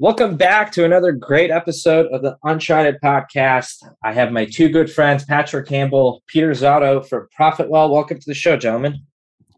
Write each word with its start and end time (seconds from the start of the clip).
Welcome 0.00 0.36
back 0.36 0.72
to 0.72 0.84
another 0.84 1.12
great 1.12 1.52
episode 1.52 2.06
of 2.06 2.20
the 2.20 2.36
Uncharted 2.42 2.96
podcast. 3.00 3.76
I 4.02 4.12
have 4.12 4.32
my 4.32 4.44
two 4.44 4.68
good 4.68 4.90
friends, 4.90 5.24
Patrick 5.24 5.68
Campbell, 5.68 6.20
Peter 6.26 6.50
Zotto 6.50 7.06
from 7.08 7.28
Profitwell. 7.38 7.92
Welcome 7.92 8.18
to 8.18 8.24
the 8.26 8.34
show, 8.34 8.56
gentlemen. 8.56 8.98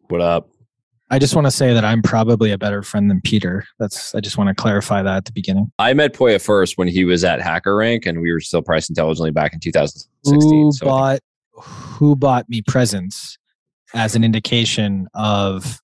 What 0.09 0.21
up? 0.21 0.51
I 1.11 1.19
just 1.19 1.35
want 1.35 1.47
to 1.47 1.51
say 1.51 1.73
that 1.73 1.87
I'm 1.87 2.03
probably 2.03 2.51
a 2.51 2.59
better 2.59 2.83
friend 2.83 3.09
than 3.09 3.23
Peter. 3.23 3.65
That's 3.79 4.15
I 4.15 4.21
just 4.21 4.37
want 4.37 4.49
to 4.49 4.55
clarify 4.55 5.03
that 5.03 5.17
at 5.17 5.25
the 5.25 5.33
beginning. 5.33 5.73
I 5.79 5.95
met 5.95 6.13
Poya 6.13 6.39
first 6.39 6.77
when 6.77 6.89
he 6.89 7.07
was 7.07 7.25
at 7.25 7.41
HackerRank 7.41 8.05
and 8.05 8.21
we 8.21 8.31
were 8.31 8.41
still 8.41 8.61
Price 8.61 8.91
Intelligently 8.91 9.31
back 9.31 9.55
in 9.55 9.61
2016. 9.61 10.51
Who 10.51 10.71
so 10.73 10.85
bought 10.85 11.21
who 11.55 12.15
bought 12.15 12.47
me 12.51 12.61
presents 12.61 13.39
as 13.95 14.15
an 14.15 14.23
indication 14.23 15.09
of 15.15 15.81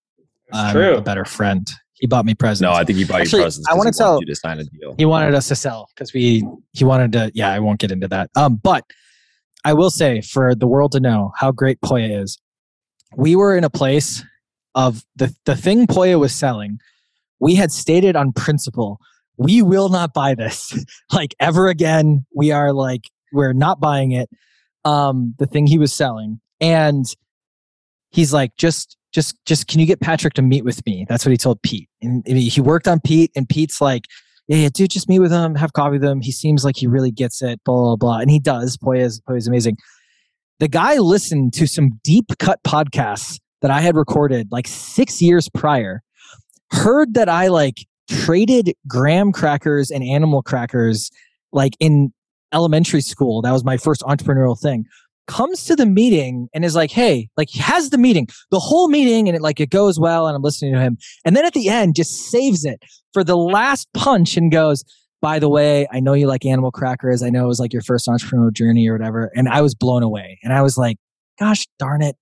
um, 0.53 0.73
true. 0.73 0.96
a 0.96 1.00
better 1.00 1.25
friend? 1.25 1.66
He 2.03 2.09
bought 2.09 2.25
me 2.25 2.34
presents. 2.34 2.62
no, 2.62 2.73
I 2.73 2.82
think 2.82 2.98
he 2.98 3.05
bought 3.05 3.21
Actually, 3.21 3.39
you 3.39 3.45
presents. 3.45 3.69
I 3.71 3.75
wanna 3.75 3.91
he 3.91 3.93
tell- 3.93 4.19
you 4.19 4.27
to 4.27 4.34
sign 4.34 4.59
a 4.59 4.64
deal. 4.64 4.96
he 4.98 5.05
wanted 5.05 5.34
us 5.37 5.46
to 5.46 5.55
sell 5.55 5.89
because 5.95 6.12
we 6.12 6.45
he 6.73 6.84
wanted 6.84 7.12
to 7.12 7.30
yeah 7.33 7.48
i 7.51 7.61
won't 7.61 7.78
get 7.78 7.92
into 7.92 8.09
that 8.09 8.28
um 8.34 8.56
but 8.56 8.83
i 9.65 9.73
will 9.73 9.88
say 9.88 10.20
for 10.20 10.52
the 10.56 10.66
world 10.66 10.91
to 10.92 10.98
know 10.98 11.30
how 11.37 11.52
great 11.52 11.80
poya 11.80 12.20
is 12.23 12.41
we 13.16 13.37
were 13.37 13.56
in 13.56 13.62
a 13.62 13.70
place 13.70 14.25
of 14.75 15.05
the 15.15 15.33
the 15.45 15.55
thing 15.55 15.87
poya 15.87 16.19
was 16.19 16.34
selling 16.34 16.80
we 17.38 17.55
had 17.55 17.70
stated 17.70 18.16
on 18.16 18.33
principle 18.33 18.98
we 19.37 19.62
will 19.62 19.89
not 19.89 20.12
buy 20.12 20.34
this 20.34 20.77
like 21.12 21.37
ever 21.39 21.69
again 21.69 22.27
we 22.34 22.50
are 22.50 22.73
like 22.73 23.03
we're 23.33 23.53
not 23.53 23.78
buying 23.78 24.11
it 24.11 24.28
um 24.84 25.37
the 25.39 25.47
thing 25.47 25.69
he 25.69 25.78
was 25.78 25.92
selling 25.92 26.41
and 26.61 27.05
he's 28.11 28.33
like 28.33 28.56
just 28.56 28.97
just 29.12 29.37
just 29.47 29.66
can 29.66 29.80
you 29.80 29.87
get 29.87 30.01
patrick 30.01 30.34
to 30.34 30.43
meet 30.43 30.65
with 30.65 30.84
me 30.87 31.07
that's 31.09 31.25
what 31.25 31.30
he 31.30 31.37
told 31.37 31.61
pete 31.62 31.89
and 32.01 32.27
he 32.27 32.61
worked 32.61 32.89
on 32.89 33.01
pete 33.01 33.30
and 33.37 33.48
pete's 33.48 33.80
like 33.80 34.05
yeah, 34.48 34.57
yeah, 34.57 34.69
dude, 34.73 34.91
just 34.91 35.09
meet 35.09 35.20
with 35.20 35.33
him, 35.33 35.55
have 35.55 35.73
coffee 35.73 35.93
with 35.98 36.05
him. 36.05 36.20
He 36.20 36.33
seems 36.33 36.65
like 36.65 36.77
he 36.77 36.87
really 36.87 37.11
gets 37.11 37.43
it, 37.43 37.62
blah, 37.65 37.75
blah, 37.75 37.97
blah. 37.97 38.19
And 38.19 38.30
he 38.30 38.39
does. 38.39 38.77
Poya 38.77 39.01
is, 39.01 39.20
Poya 39.20 39.39
is 39.39 39.47
amazing. 39.47 39.78
The 40.59 40.69
guy 40.69 40.98
listened 40.98 41.55
to 41.55 41.67
some 41.67 42.01
deep 42.05 42.27
cut 42.39 42.62
podcasts 42.62 43.39
that 43.62 43.70
I 43.70 43.81
had 43.81 43.97
recorded 43.97 44.48
like 44.51 44.67
six 44.67 45.23
years 45.23 45.48
prior, 45.48 46.03
heard 46.70 47.14
that 47.14 47.29
I 47.29 47.48
like 47.48 47.86
traded 48.11 48.75
graham 48.86 49.33
crackers 49.33 49.91
and 49.91 50.03
animal 50.05 50.42
crackers 50.42 51.11
like 51.53 51.75
in 51.81 52.12
elementary 52.53 53.01
school. 53.01 53.42
That 53.42 53.53
was 53.53 53.64
my 53.64 53.77
first 53.77 54.03
entrepreneurial 54.03 54.61
thing. 54.61 54.84
Comes 55.28 55.65
to 55.67 55.77
the 55.77 55.87
meeting 55.87 56.48
and 56.53 56.65
is 56.65 56.75
like, 56.75 56.91
hey, 56.91 57.28
like 57.37 57.48
he 57.48 57.61
has 57.61 57.91
the 57.91 57.98
meeting, 57.98 58.28
the 58.51 58.59
whole 58.59 58.89
meeting, 58.89 59.29
and 59.29 59.37
it 59.37 59.42
like 59.42 59.61
it 59.61 59.70
goes 59.70 59.98
well, 59.98 60.27
and 60.27 60.37
I'm 60.37 60.42
listening 60.42 60.75
to 60.75 60.81
him. 60.81 60.98
And 61.25 61.37
then 61.37 61.45
at 61.45 61.55
the 61.55 61.69
end, 61.69 61.95
just 61.95 62.31
saves 62.31 62.64
it 62.64 62.83
for 63.12 63.23
the 63.23 63.37
last 63.37 63.89
punch 63.95 64.37
and 64.37 64.51
goes, 64.51 64.84
by 65.20 65.39
the 65.39 65.48
way, 65.48 65.87
I 65.92 66.01
know 66.01 66.14
you 66.14 66.27
like 66.27 66.45
animal 66.45 66.73
crackers. 66.73 67.23
I 67.23 67.31
know 67.31 67.45
it 67.45 67.48
was 67.48 67.61
like 67.61 67.73
your 67.73 67.83
first 67.83 68.09
entrepreneurial 68.09 68.53
journey 68.53 68.89
or 68.89 68.95
whatever. 68.95 69.31
And 69.37 69.48
I 69.48 69.62
was 69.62 69.75
blown 69.75 70.03
away. 70.03 70.41
And 70.42 70.53
I 70.53 70.62
was 70.62 70.77
like, 70.77 70.98
gosh 71.39 71.67
darn 71.79 72.03
it, 72.03 72.17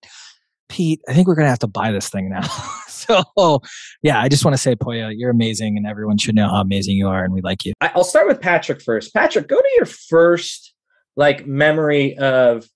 Pete, 0.69 1.01
I 1.09 1.15
think 1.15 1.27
we're 1.27 1.35
going 1.35 1.47
to 1.47 1.51
have 1.51 1.59
to 1.61 1.67
buy 1.67 1.91
this 1.91 2.09
thing 2.09 2.29
now. 2.29 2.43
so, 2.89 3.61
yeah, 4.03 4.21
I 4.21 4.29
just 4.29 4.45
want 4.45 4.55
to 4.55 4.63
say, 4.63 4.77
Poya, 4.77 5.13
you're 5.17 5.31
amazing. 5.31 5.77
And 5.77 5.87
everyone 5.87 6.19
should 6.19 6.35
know 6.35 6.49
how 6.49 6.61
amazing 6.61 6.97
you 6.97 7.09
are. 7.09 7.25
And 7.25 7.33
we 7.33 7.41
like 7.41 7.65
you. 7.65 7.73
I'll 7.81 8.05
start 8.05 8.29
with 8.29 8.41
Patrick 8.41 8.83
first. 8.83 9.13
Patrick, 9.15 9.49
go 9.49 9.57
to 9.57 9.71
your 9.77 9.87
first 9.87 10.75
like 11.17 11.47
memory 11.47 12.17
of 12.19 12.69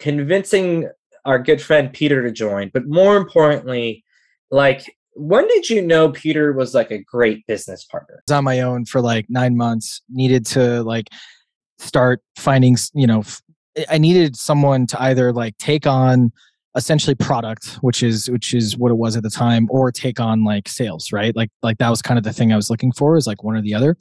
convincing 0.00 0.88
our 1.24 1.38
good 1.38 1.60
friend 1.60 1.92
Peter 1.92 2.22
to 2.22 2.32
join, 2.32 2.70
but 2.72 2.86
more 2.86 3.16
importantly, 3.16 4.04
like 4.50 4.96
when 5.14 5.46
did 5.48 5.68
you 5.68 5.82
know 5.82 6.10
Peter 6.10 6.52
was 6.52 6.74
like 6.74 6.90
a 6.90 6.98
great 6.98 7.46
business 7.46 7.84
partner? 7.84 8.22
I 8.28 8.32
was 8.32 8.38
on 8.38 8.44
my 8.44 8.60
own 8.60 8.84
for 8.84 9.00
like 9.00 9.26
nine 9.28 9.56
months 9.56 10.02
needed 10.08 10.46
to 10.46 10.82
like 10.82 11.08
start 11.78 12.22
finding 12.36 12.76
you 12.94 13.06
know 13.06 13.22
I 13.88 13.98
needed 13.98 14.36
someone 14.36 14.86
to 14.88 15.02
either 15.02 15.32
like 15.32 15.56
take 15.58 15.86
on 15.86 16.32
essentially 16.76 17.14
product 17.16 17.78
which 17.80 18.02
is 18.02 18.30
which 18.30 18.54
is 18.54 18.76
what 18.76 18.92
it 18.92 18.96
was 18.96 19.16
at 19.16 19.24
the 19.24 19.30
time 19.30 19.66
or 19.70 19.90
take 19.90 20.20
on 20.20 20.44
like 20.44 20.68
sales 20.68 21.10
right 21.12 21.34
like 21.34 21.50
like 21.62 21.78
that 21.78 21.90
was 21.90 22.00
kind 22.00 22.16
of 22.16 22.22
the 22.22 22.32
thing 22.32 22.52
i 22.52 22.56
was 22.56 22.70
looking 22.70 22.92
for 22.92 23.16
is 23.16 23.26
like 23.26 23.42
one 23.42 23.56
or 23.56 23.60
the 23.60 23.74
other 23.74 23.96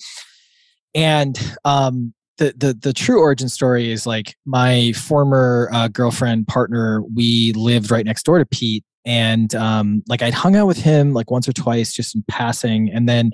and 0.93 1.57
um 1.65 2.13
the 2.39 2.53
the 2.57 2.73
the 2.73 2.93
true 2.93 3.19
origin 3.19 3.49
story 3.49 3.91
is 3.91 4.07
like 4.07 4.35
my 4.45 4.91
former 4.93 5.69
uh, 5.71 5.87
girlfriend 5.89 6.47
partner 6.47 7.03
we 7.13 7.53
lived 7.53 7.91
right 7.91 8.05
next 8.05 8.23
door 8.23 8.39
to 8.39 8.45
pete 8.45 8.83
and 9.05 9.53
um 9.55 10.01
like 10.07 10.21
i'd 10.23 10.33
hung 10.33 10.55
out 10.55 10.65
with 10.65 10.77
him 10.77 11.13
like 11.13 11.29
once 11.29 11.47
or 11.47 11.53
twice 11.53 11.93
just 11.93 12.15
in 12.15 12.23
passing 12.27 12.89
and 12.91 13.07
then 13.07 13.31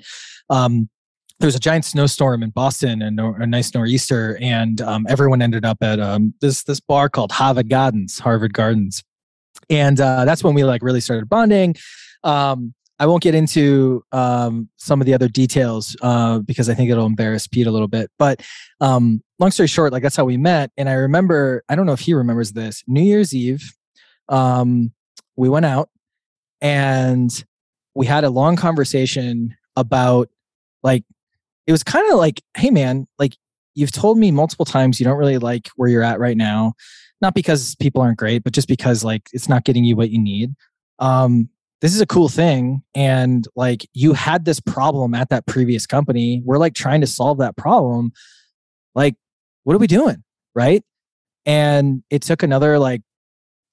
um 0.50 0.88
there 1.38 1.46
was 1.46 1.54
a 1.54 1.60
giant 1.60 1.84
snowstorm 1.84 2.42
in 2.42 2.48
Boston 2.48 3.02
and 3.02 3.20
a, 3.20 3.46
nice 3.46 3.74
nor'easter, 3.74 4.38
and 4.40 4.80
um, 4.80 5.04
everyone 5.06 5.42
ended 5.42 5.66
up 5.66 5.76
at 5.82 6.00
um, 6.00 6.32
this 6.40 6.62
this 6.64 6.80
bar 6.80 7.10
called 7.10 7.30
Harvard 7.30 7.68
Gardens, 7.68 8.18
Harvard 8.18 8.54
Gardens, 8.54 9.04
and 9.68 10.00
uh, 10.00 10.24
that's 10.24 10.42
when 10.42 10.54
we 10.54 10.64
like 10.64 10.82
really 10.82 11.00
started 11.00 11.28
bonding. 11.28 11.74
Um, 12.24 12.72
I 12.98 13.06
won't 13.06 13.22
get 13.22 13.34
into 13.34 14.02
um, 14.12 14.68
some 14.76 15.00
of 15.00 15.06
the 15.06 15.14
other 15.14 15.28
details 15.28 15.96
uh, 16.02 16.38
because 16.38 16.68
I 16.68 16.74
think 16.74 16.90
it'll 16.90 17.06
embarrass 17.06 17.46
Pete 17.46 17.66
a 17.66 17.70
little 17.70 17.88
bit. 17.88 18.10
But 18.18 18.42
um, 18.80 19.22
long 19.38 19.50
story 19.50 19.66
short, 19.66 19.92
like 19.92 20.02
that's 20.02 20.16
how 20.16 20.24
we 20.24 20.36
met. 20.36 20.70
And 20.76 20.88
I 20.88 20.94
remember, 20.94 21.62
I 21.68 21.74
don't 21.74 21.86
know 21.86 21.92
if 21.92 22.00
he 22.00 22.14
remembers 22.14 22.52
this. 22.52 22.82
New 22.86 23.02
Year's 23.02 23.34
Eve, 23.34 23.70
um, 24.28 24.92
we 25.36 25.48
went 25.48 25.66
out 25.66 25.90
and 26.60 27.30
we 27.94 28.06
had 28.06 28.24
a 28.24 28.30
long 28.30 28.56
conversation 28.56 29.54
about 29.76 30.30
like 30.82 31.04
it 31.66 31.72
was 31.72 31.82
kind 31.82 32.10
of 32.10 32.18
like, 32.18 32.42
hey 32.56 32.70
man, 32.70 33.06
like 33.18 33.36
you've 33.74 33.92
told 33.92 34.18
me 34.18 34.30
multiple 34.30 34.64
times 34.64 34.98
you 34.98 35.04
don't 35.04 35.18
really 35.18 35.38
like 35.38 35.68
where 35.76 35.88
you're 35.88 36.02
at 36.02 36.18
right 36.18 36.36
now, 36.36 36.72
not 37.20 37.34
because 37.34 37.74
people 37.76 38.00
aren't 38.00 38.18
great, 38.18 38.42
but 38.42 38.52
just 38.52 38.68
because 38.68 39.04
like 39.04 39.28
it's 39.32 39.48
not 39.48 39.64
getting 39.64 39.84
you 39.84 39.96
what 39.96 40.10
you 40.10 40.18
need. 40.18 40.54
Um, 40.98 41.50
this 41.86 41.94
is 41.94 42.00
a 42.00 42.06
cool 42.06 42.28
thing, 42.28 42.82
and 42.96 43.46
like 43.54 43.88
you 43.94 44.12
had 44.12 44.44
this 44.44 44.58
problem 44.58 45.14
at 45.14 45.28
that 45.28 45.46
previous 45.46 45.86
company. 45.86 46.42
We're 46.44 46.58
like 46.58 46.74
trying 46.74 47.00
to 47.00 47.06
solve 47.06 47.38
that 47.38 47.56
problem. 47.56 48.10
Like, 48.96 49.14
what 49.62 49.76
are 49.76 49.78
we 49.78 49.86
doing, 49.86 50.24
right? 50.52 50.82
And 51.44 52.02
it 52.10 52.22
took 52.22 52.42
another 52.42 52.80
like 52.80 53.02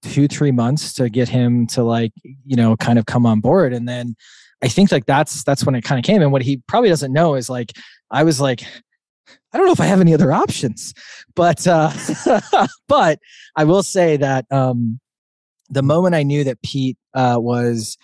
two 0.04 0.28
three 0.28 0.52
months 0.52 0.94
to 0.94 1.10
get 1.10 1.28
him 1.28 1.66
to 1.66 1.82
like 1.82 2.12
you 2.46 2.56
know 2.56 2.76
kind 2.76 3.00
of 3.00 3.08
come 3.08 3.26
on 3.26 3.40
board 3.40 3.74
and 3.74 3.88
then 3.88 4.18
i 4.62 4.68
think 4.68 4.92
like 4.92 5.06
that's 5.06 5.46
that's 5.46 5.66
when 5.66 5.76
it 5.76 5.82
kind 5.82 5.98
of 5.98 6.04
came 6.04 6.22
and 6.22 6.34
what 6.34 6.42
he 6.42 6.62
probably 6.68 6.90
doesn't 6.90 7.14
know 7.14 7.36
is 7.36 7.50
like 7.50 7.72
i 8.12 8.22
was 8.22 8.42
like 8.42 8.64
i 9.54 9.58
don't 9.58 9.66
know 9.66 9.72
if 9.72 9.80
i 9.80 9.86
have 9.86 10.02
any 10.02 10.14
other 10.14 10.34
options 10.34 10.94
but 11.38 11.66
uh 11.68 11.90
but 12.90 13.18
i 13.56 13.64
will 13.64 13.82
say 13.82 14.18
that 14.18 14.46
um 14.52 15.00
the 15.74 15.84
moment 15.84 16.16
i 16.16 16.24
knew 16.24 16.44
that 16.44 16.62
pete 16.62 16.98
uh 17.14 17.38
was 17.38 17.98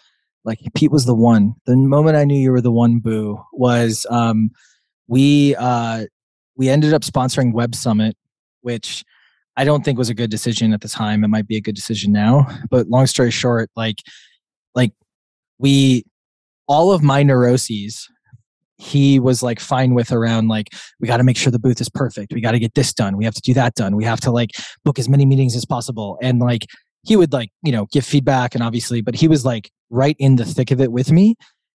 like 0.45 0.59
pete 0.75 0.91
was 0.91 1.05
the 1.05 1.15
one 1.15 1.53
the 1.65 1.75
moment 1.75 2.17
i 2.17 2.23
knew 2.23 2.39
you 2.39 2.51
were 2.51 2.61
the 2.61 2.71
one 2.71 2.99
boo 2.99 3.39
was 3.53 4.05
um 4.09 4.49
we 5.07 5.55
uh 5.55 6.05
we 6.55 6.69
ended 6.69 6.93
up 6.93 7.03
sponsoring 7.03 7.53
web 7.53 7.73
summit 7.75 8.15
which 8.61 9.03
I 9.57 9.65
don't 9.65 9.83
think 9.83 9.97
was 9.97 10.09
a 10.09 10.13
good 10.13 10.29
decision 10.29 10.71
at 10.71 10.79
the 10.79 10.87
time. 10.87 11.21
It 11.21 11.27
might 11.27 11.45
be 11.45 11.57
a 11.57 11.61
good 11.61 11.75
decision 11.75 12.13
now. 12.13 12.47
But 12.69 12.87
long 12.87 13.07
story 13.07 13.29
short, 13.29 13.69
like 13.75 13.97
like 14.73 14.93
we 15.57 16.05
all 16.67 16.91
of 16.93 17.03
my 17.03 17.23
neuroses 17.23 18.07
he 18.77 19.19
was 19.19 19.43
like 19.43 19.59
fine 19.59 19.93
with 19.93 20.11
around 20.13 20.47
like 20.47 20.69
we 21.01 21.07
got 21.07 21.17
to 21.17 21.23
make 21.23 21.35
sure 21.35 21.51
the 21.51 21.59
booth 21.59 21.81
is 21.81 21.89
perfect 21.89 22.31
we 22.31 22.39
got 22.39 22.53
to 22.53 22.59
get 22.59 22.75
this 22.75 22.93
done 22.93 23.17
we 23.17 23.25
have 23.25 23.33
to 23.33 23.41
do 23.41 23.53
that 23.53 23.75
done 23.75 23.93
we 23.93 24.05
have 24.05 24.21
to 24.21 24.31
like 24.31 24.51
book 24.85 24.97
as 24.97 25.09
many 25.09 25.25
meetings 25.25 25.53
as 25.53 25.65
possible 25.65 26.17
and 26.21 26.39
like 26.39 26.65
he 27.03 27.15
would 27.15 27.33
like 27.33 27.51
you 27.63 27.71
know 27.71 27.87
give 27.91 28.05
feedback 28.05 28.55
and 28.55 28.63
obviously 28.63 29.01
but 29.01 29.15
he 29.15 29.27
was 29.27 29.45
like 29.45 29.71
right 29.89 30.15
in 30.19 30.35
the 30.35 30.45
thick 30.45 30.71
of 30.71 30.81
it 30.81 30.91
with 30.91 31.11
me 31.11 31.35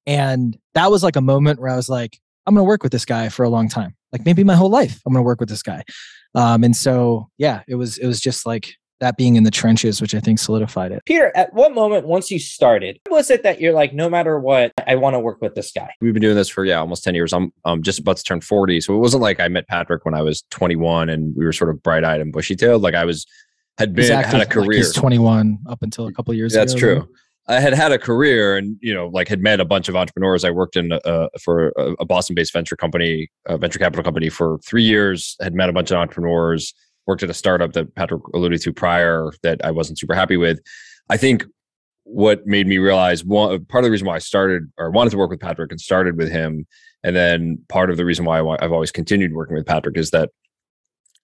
and 0.06 0.56
that 0.74 0.90
was 0.90 1.02
like 1.02 1.16
a 1.16 1.20
moment 1.20 1.60
where 1.60 1.70
i 1.70 1.76
was 1.76 1.88
like 1.88 2.18
i'm 2.46 2.54
going 2.54 2.64
to 2.64 2.68
work 2.68 2.82
with 2.82 2.92
this 2.92 3.04
guy 3.04 3.28
for 3.28 3.44
a 3.44 3.48
long 3.48 3.68
time 3.68 3.94
like 4.12 4.24
maybe 4.24 4.44
my 4.44 4.54
whole 4.54 4.70
life 4.70 5.00
i'm 5.06 5.12
going 5.12 5.22
to 5.22 5.26
work 5.26 5.40
with 5.40 5.48
this 5.48 5.62
guy 5.62 5.82
um, 6.34 6.62
and 6.62 6.76
so 6.76 7.28
yeah 7.38 7.62
it 7.68 7.74
was 7.74 7.98
it 7.98 8.06
was 8.06 8.20
just 8.20 8.46
like 8.46 8.74
that 9.00 9.16
being 9.16 9.36
in 9.36 9.44
the 9.44 9.50
trenches 9.50 10.00
which 10.00 10.14
i 10.14 10.20
think 10.20 10.38
solidified 10.38 10.92
it 10.92 11.02
Peter, 11.06 11.32
at 11.34 11.52
what 11.54 11.74
moment 11.74 12.06
once 12.06 12.30
you 12.30 12.38
started 12.38 12.98
was 13.10 13.30
it 13.30 13.42
that 13.42 13.60
you're 13.60 13.72
like, 13.72 13.92
no 13.92 14.08
matter 14.08 14.38
what, 14.38 14.72
I 14.86 14.94
want 14.94 15.14
to 15.14 15.18
work 15.18 15.40
with 15.40 15.54
this 15.54 15.72
guy? 15.72 15.90
We've 16.00 16.12
been 16.12 16.20
doing 16.22 16.36
this 16.36 16.48
for 16.48 16.64
yeah 16.64 16.78
almost 16.78 17.02
ten 17.02 17.14
years. 17.14 17.32
I'm 17.32 17.52
um 17.64 17.82
just 17.82 17.98
about 17.98 18.18
to 18.18 18.22
turn 18.22 18.40
forty, 18.40 18.80
so 18.80 18.94
it 18.94 18.98
wasn't 18.98 19.22
like 19.22 19.40
I 19.40 19.48
met 19.48 19.66
Patrick 19.68 20.04
when 20.04 20.14
I 20.14 20.22
was 20.22 20.44
21 20.50 21.08
and 21.08 21.34
we 21.36 21.44
were 21.44 21.52
sort 21.52 21.70
of 21.70 21.82
bright 21.82 22.04
eyed 22.04 22.20
and 22.20 22.32
bushy 22.32 22.54
tailed. 22.54 22.82
Like 22.82 22.94
I 22.94 23.04
was 23.04 23.26
had 23.80 23.94
been 23.94 24.04
He's 24.04 24.10
had 24.10 24.18
a 24.18 24.26
active, 24.26 24.38
like, 24.38 24.50
career. 24.50 24.78
he's 24.78 24.92
21 24.92 25.58
up 25.68 25.82
until 25.82 26.06
a 26.06 26.12
couple 26.12 26.32
years 26.34 26.52
That's 26.52 26.74
ago 26.74 26.80
true. 26.80 27.08
I 27.48 27.58
had 27.58 27.74
had 27.74 27.90
a 27.90 27.98
career 27.98 28.56
and 28.56 28.76
you 28.80 28.94
know 28.94 29.08
like 29.08 29.26
had 29.26 29.42
met 29.42 29.58
a 29.58 29.64
bunch 29.64 29.88
of 29.88 29.96
entrepreneurs. 29.96 30.44
I 30.44 30.50
worked 30.50 30.76
in 30.76 30.92
uh, 30.92 31.28
for 31.42 31.72
a, 31.76 31.94
a 31.98 32.04
Boston-based 32.04 32.52
venture 32.52 32.76
company, 32.76 33.28
a 33.46 33.58
venture 33.58 33.80
capital 33.80 34.04
company 34.04 34.28
for 34.28 34.58
three 34.64 34.84
years. 34.84 35.36
Had 35.40 35.54
met 35.54 35.68
a 35.68 35.72
bunch 35.72 35.90
of 35.90 35.96
entrepreneurs. 35.96 36.72
Worked 37.06 37.24
at 37.24 37.30
a 37.30 37.34
startup 37.34 37.72
that 37.72 37.92
Patrick 37.96 38.22
alluded 38.34 38.60
to 38.62 38.72
prior 38.72 39.32
that 39.42 39.64
I 39.64 39.72
wasn't 39.72 39.98
super 39.98 40.14
happy 40.14 40.36
with. 40.36 40.60
I 41.08 41.16
think 41.16 41.44
what 42.04 42.46
made 42.46 42.66
me 42.68 42.78
realize 42.78 43.24
one 43.24 43.64
part 43.64 43.82
of 43.82 43.86
the 43.86 43.90
reason 43.90 44.06
why 44.06 44.16
I 44.16 44.20
started 44.20 44.70
or 44.78 44.90
wanted 44.90 45.10
to 45.10 45.16
work 45.16 45.30
with 45.30 45.40
Patrick 45.40 45.72
and 45.72 45.80
started 45.80 46.16
with 46.16 46.30
him 46.30 46.66
And 47.02 47.16
then 47.16 47.58
part 47.68 47.90
of 47.90 47.96
the 47.96 48.04
reason 48.04 48.24
why 48.24 48.40
I've 48.40 48.72
always 48.72 48.92
continued 48.92 49.32
working 49.32 49.56
with 49.56 49.66
Patrick 49.66 49.96
is 49.96 50.10
that 50.10 50.30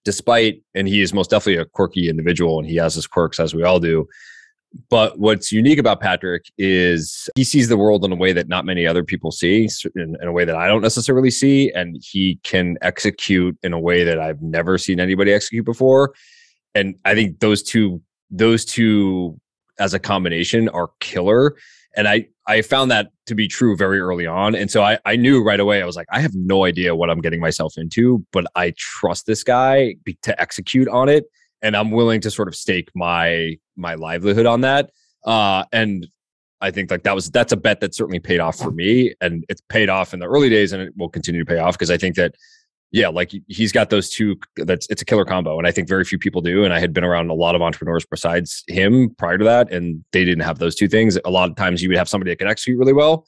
despite, 0.07 0.63
and 0.73 0.87
he 0.87 1.01
is 1.01 1.13
most 1.13 1.29
definitely 1.29 1.61
a 1.61 1.65
quirky 1.65 2.09
individual 2.09 2.59
and 2.59 2.65
he 2.65 2.77
has 2.77 2.95
his 2.95 3.05
quirks 3.05 3.41
as 3.41 3.53
we 3.53 3.61
all 3.63 3.77
do. 3.77 4.07
But 4.89 5.19
what's 5.19 5.51
unique 5.51 5.79
about 5.79 5.99
Patrick 5.99 6.45
is 6.57 7.29
he 7.35 7.43
sees 7.43 7.67
the 7.67 7.75
world 7.75 8.05
in 8.05 8.13
a 8.13 8.15
way 8.15 8.31
that 8.31 8.47
not 8.47 8.63
many 8.63 8.87
other 8.87 9.03
people 9.03 9.33
see, 9.33 9.67
in, 9.97 10.15
in, 10.21 10.27
a 10.29 10.31
way 10.31 10.45
that 10.45 10.55
I 10.55 10.69
don't 10.69 10.81
necessarily 10.81 11.29
see. 11.29 11.73
And 11.73 12.01
he 12.01 12.39
can 12.45 12.77
execute 12.81 13.57
in 13.63 13.73
a 13.73 13.79
way 13.79 14.05
that 14.05 14.17
I've 14.17 14.41
never 14.41 14.77
seen 14.77 15.01
anybody 15.01 15.33
execute 15.33 15.65
before. 15.65 16.13
And 16.73 16.95
I 17.03 17.13
think 17.13 17.41
those 17.41 17.61
two, 17.61 18.01
those 18.31 18.63
two 18.63 19.37
as 19.77 19.93
a 19.93 19.99
combination 19.99 20.69
are 20.69 20.91
killer. 21.01 21.57
And 21.97 22.07
I, 22.07 22.27
I 22.47 22.61
found 22.61 22.91
that 22.91 23.07
to 23.25 23.35
be 23.35 23.47
true 23.47 23.75
very 23.75 23.99
early 23.99 24.25
on. 24.25 24.55
And 24.55 24.71
so 24.71 24.83
I, 24.83 24.99
I 25.03 25.15
knew 25.15 25.43
right 25.43 25.59
away, 25.59 25.81
I 25.81 25.85
was 25.85 25.95
like, 25.95 26.07
I 26.11 26.21
have 26.21 26.35
no 26.35 26.63
idea 26.63 26.95
what 26.95 27.09
I'm 27.09 27.19
getting 27.19 27.41
myself 27.41 27.73
into, 27.75 28.25
but 28.31 28.45
I 28.55 28.73
trust 28.77 29.25
this 29.25 29.43
guy 29.43 29.95
to 30.21 30.39
execute 30.41 30.87
on 30.87 31.09
it. 31.09 31.25
And 31.61 31.75
I'm 31.75 31.91
willing 31.91 32.21
to 32.21 32.31
sort 32.31 32.47
of 32.47 32.55
stake 32.55 32.89
my 32.95 33.57
my 33.75 33.95
livelihood 33.95 34.45
on 34.45 34.61
that. 34.61 34.91
Uh, 35.25 35.63
and 35.73 36.07
I 36.61 36.71
think 36.71 36.91
like 36.91 37.03
that 37.03 37.15
was 37.15 37.29
that's 37.31 37.51
a 37.51 37.57
bet 37.57 37.81
that 37.81 37.95
certainly 37.95 38.19
paid 38.19 38.39
off 38.39 38.57
for 38.57 38.71
me. 38.71 39.13
And 39.19 39.43
it's 39.49 39.61
paid 39.67 39.89
off 39.89 40.13
in 40.13 40.19
the 40.19 40.27
early 40.27 40.49
days 40.49 40.71
and 40.71 40.81
it 40.81 40.93
will 40.95 41.09
continue 41.09 41.43
to 41.43 41.45
pay 41.45 41.57
off 41.57 41.73
because 41.73 41.91
I 41.91 41.97
think 41.97 42.15
that 42.15 42.35
yeah, 42.91 43.09
like 43.09 43.33
he's 43.47 43.71
got 43.71 43.89
those 43.89 44.09
two. 44.09 44.37
That's 44.55 44.87
it's 44.89 45.01
a 45.01 45.05
killer 45.05 45.25
combo, 45.25 45.57
and 45.57 45.67
I 45.67 45.71
think 45.71 45.87
very 45.87 46.05
few 46.05 46.17
people 46.17 46.41
do. 46.41 46.63
And 46.63 46.73
I 46.73 46.79
had 46.79 46.93
been 46.93 47.03
around 47.03 47.29
a 47.29 47.33
lot 47.33 47.55
of 47.55 47.61
entrepreneurs 47.61 48.05
besides 48.09 48.63
him 48.67 49.09
prior 49.17 49.37
to 49.37 49.43
that, 49.43 49.71
and 49.71 50.03
they 50.13 50.23
didn't 50.23 50.43
have 50.43 50.59
those 50.59 50.75
two 50.75 50.87
things. 50.87 51.17
A 51.25 51.29
lot 51.29 51.49
of 51.49 51.55
times, 51.57 51.81
you 51.81 51.89
would 51.89 51.97
have 51.97 52.07
somebody 52.07 52.31
that 52.31 52.37
could 52.37 52.47
execute 52.47 52.79
really 52.79 52.93
well, 52.93 53.25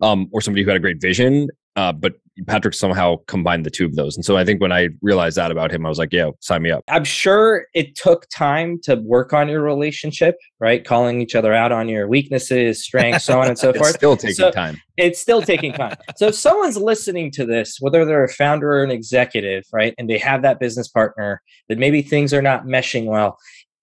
um, 0.00 0.28
or 0.32 0.40
somebody 0.40 0.62
who 0.62 0.70
had 0.70 0.76
a 0.76 0.80
great 0.80 1.00
vision, 1.00 1.48
uh, 1.76 1.92
but 1.92 2.14
Patrick 2.46 2.74
somehow 2.74 3.16
combined 3.26 3.66
the 3.66 3.70
two 3.70 3.84
of 3.84 3.94
those. 3.94 4.16
And 4.16 4.24
so 4.24 4.36
I 4.36 4.44
think 4.44 4.60
when 4.60 4.72
I 4.72 4.88
realized 5.02 5.36
that 5.36 5.50
about 5.50 5.70
him, 5.70 5.84
I 5.84 5.88
was 5.88 5.98
like, 5.98 6.12
yeah, 6.12 6.30
sign 6.40 6.62
me 6.62 6.70
up. 6.70 6.82
I'm 6.88 7.04
sure 7.04 7.66
it 7.74 7.94
took 7.94 8.26
time 8.30 8.80
to 8.84 8.96
work 8.96 9.34
on 9.34 9.48
your 9.48 9.60
relationship, 9.60 10.36
right? 10.58 10.82
Calling 10.84 11.20
each 11.20 11.34
other 11.34 11.52
out 11.52 11.72
on 11.72 11.88
your 11.88 12.08
weaknesses, 12.08 12.82
strengths, 12.82 13.24
so 13.24 13.38
on 13.40 13.48
and 13.48 13.58
so 13.58 13.72
forth. 13.74 13.94
Still 13.94 14.16
taking 14.16 14.34
so 14.34 14.50
time. 14.50 14.80
It's 14.96 15.20
still 15.20 15.42
taking 15.42 15.74
time. 15.74 15.96
so 16.16 16.28
if 16.28 16.34
someone's 16.34 16.78
listening 16.78 17.30
to 17.32 17.44
this, 17.44 17.76
whether 17.80 18.04
they're 18.04 18.24
a 18.24 18.32
founder 18.32 18.72
or 18.72 18.82
an 18.82 18.90
executive, 18.90 19.64
right, 19.72 19.94
and 19.98 20.08
they 20.08 20.18
have 20.18 20.42
that 20.42 20.58
business 20.58 20.88
partner 20.88 21.42
that 21.68 21.78
maybe 21.78 22.00
things 22.00 22.32
are 22.32 22.42
not 22.42 22.64
meshing 22.64 23.04
well, 23.04 23.38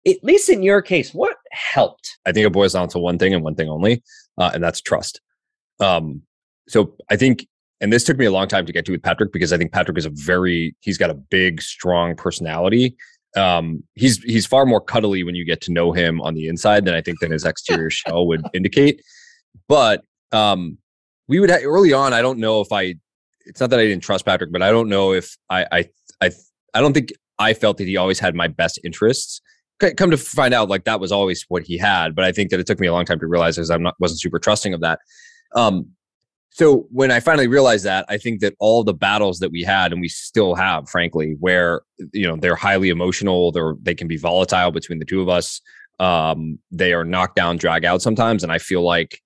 at 0.07 0.23
least 0.23 0.49
in 0.49 0.63
your 0.63 0.83
case, 0.83 1.13
what 1.13 1.37
helped? 1.51 2.17
I 2.25 2.33
think 2.33 2.47
it 2.47 2.53
boils 2.53 2.75
down 2.75 2.89
to 2.91 2.99
one 2.99 3.19
thing 3.19 3.35
and 3.35 3.43
one 3.43 3.57
thing 3.57 3.69
only, 3.69 4.05
uh, 4.39 4.53
and 4.55 4.63
that's 4.63 4.81
trust. 4.81 5.21
Um, 5.81 6.23
so 6.69 6.95
I 7.11 7.17
think 7.17 7.47
and 7.81 7.93
this 7.93 8.05
took 8.05 8.17
me 8.17 8.25
a 8.25 8.31
long 8.31 8.49
time 8.49 8.67
to 8.67 8.73
get 8.73 8.85
to 8.87 8.93
with 8.93 9.03
Patrick 9.03 9.33
because 9.33 9.53
I 9.53 9.59
think 9.59 9.73
Patrick 9.73 9.99
is 9.99 10.07
a 10.07 10.11
very 10.11 10.75
he's 10.81 10.99
got 10.99 11.11
a 11.11 11.15
big, 11.15 11.61
strong 11.61 12.17
personality. 12.17 12.97
Um, 13.37 13.83
he's 13.95 14.23
he's 14.23 14.47
far 14.47 14.65
more 14.65 14.81
cuddly 14.81 15.23
when 15.23 15.35
you 15.35 15.45
get 15.45 15.61
to 15.63 15.73
know 15.73 15.93
him 15.93 16.21
on 16.23 16.35
the 16.35 16.49
inside 16.49 16.85
than 16.87 16.95
I 16.95 17.03
think 17.03 17.21
than 17.21 17.33
his 17.33 17.45
exterior 17.45 17.91
shell 17.91 18.27
would 18.27 18.43
indicate. 18.55 19.03
But 19.69 20.03
um, 20.33 20.79
we 21.29 21.41
would 21.41 21.51
have, 21.51 21.63
early 21.65 21.93
on. 21.93 22.13
I 22.13 22.23
don't 22.23 22.39
know 22.39 22.61
if 22.61 22.73
I. 22.73 22.95
It's 23.45 23.61
not 23.61 23.71
that 23.71 23.79
I 23.79 23.85
didn't 23.85 24.03
trust 24.03 24.25
Patrick, 24.25 24.51
but 24.53 24.63
I 24.63 24.71
don't 24.71 24.89
know 24.89 25.13
if 25.13 25.37
I 25.51 25.67
I 25.71 25.91
I 26.23 26.31
I 26.75 26.81
don't 26.81 26.95
think 26.95 27.13
I 27.39 27.53
felt 27.53 27.77
that 27.79 27.87
he 27.87 27.97
always 27.97 28.19
had 28.19 28.35
my 28.35 28.49
best 28.49 28.81
interests. 28.85 29.41
Come 29.79 30.11
to 30.11 30.17
find 30.17 30.55
out, 30.55 30.71
like 30.71 30.85
that 30.85 31.01
was 31.01 31.13
always 31.13 31.45
what 31.49 31.63
he 31.63 31.77
had. 31.77 32.15
But 32.15 32.25
I 32.25 32.33
think 32.33 32.51
that 32.51 32.59
it 32.59 32.67
took 32.67 32.81
me 32.81 32.87
a 32.87 32.93
long 32.93 33.05
time 33.05 33.21
to 33.21 33.27
realize 33.27 33.57
because 33.57 33.71
I'm 33.71 33.83
not 33.83 33.95
wasn't 34.01 34.21
super 34.21 34.39
trusting 34.39 34.73
of 34.73 34.81
that. 34.81 35.01
Um, 35.55 35.91
so 36.57 36.87
when 36.91 37.11
I 37.11 37.21
finally 37.21 37.49
realized 37.49 37.85
that, 37.85 38.07
I 38.09 38.17
think 38.17 38.41
that 38.41 38.55
all 38.61 38.83
the 38.83 38.95
battles 38.95 39.41
that 39.41 39.53
we 39.53 39.61
had 39.61 39.93
and 39.93 40.01
we 40.01 40.09
still 40.09 40.55
have, 40.55 40.89
frankly, 40.89 41.37
where 41.39 41.83
you 42.15 42.27
know 42.27 42.37
they're 42.37 42.57
highly 42.57 42.89
emotional, 42.89 43.53
they're 43.53 43.75
they 43.83 43.95
can 43.95 44.09
be 44.09 44.17
volatile 44.17 44.71
between 44.71 44.99
the 44.99 45.05
two 45.05 45.21
of 45.21 45.29
us. 45.29 45.61
Um, 46.01 46.59
they 46.71 46.95
are 46.95 47.05
knocked 47.05 47.37
down, 47.37 47.59
drag 47.59 47.85
out 47.85 48.01
sometimes, 48.01 48.43
and 48.43 48.51
I 48.51 48.57
feel 48.57 48.81
like 48.81 49.21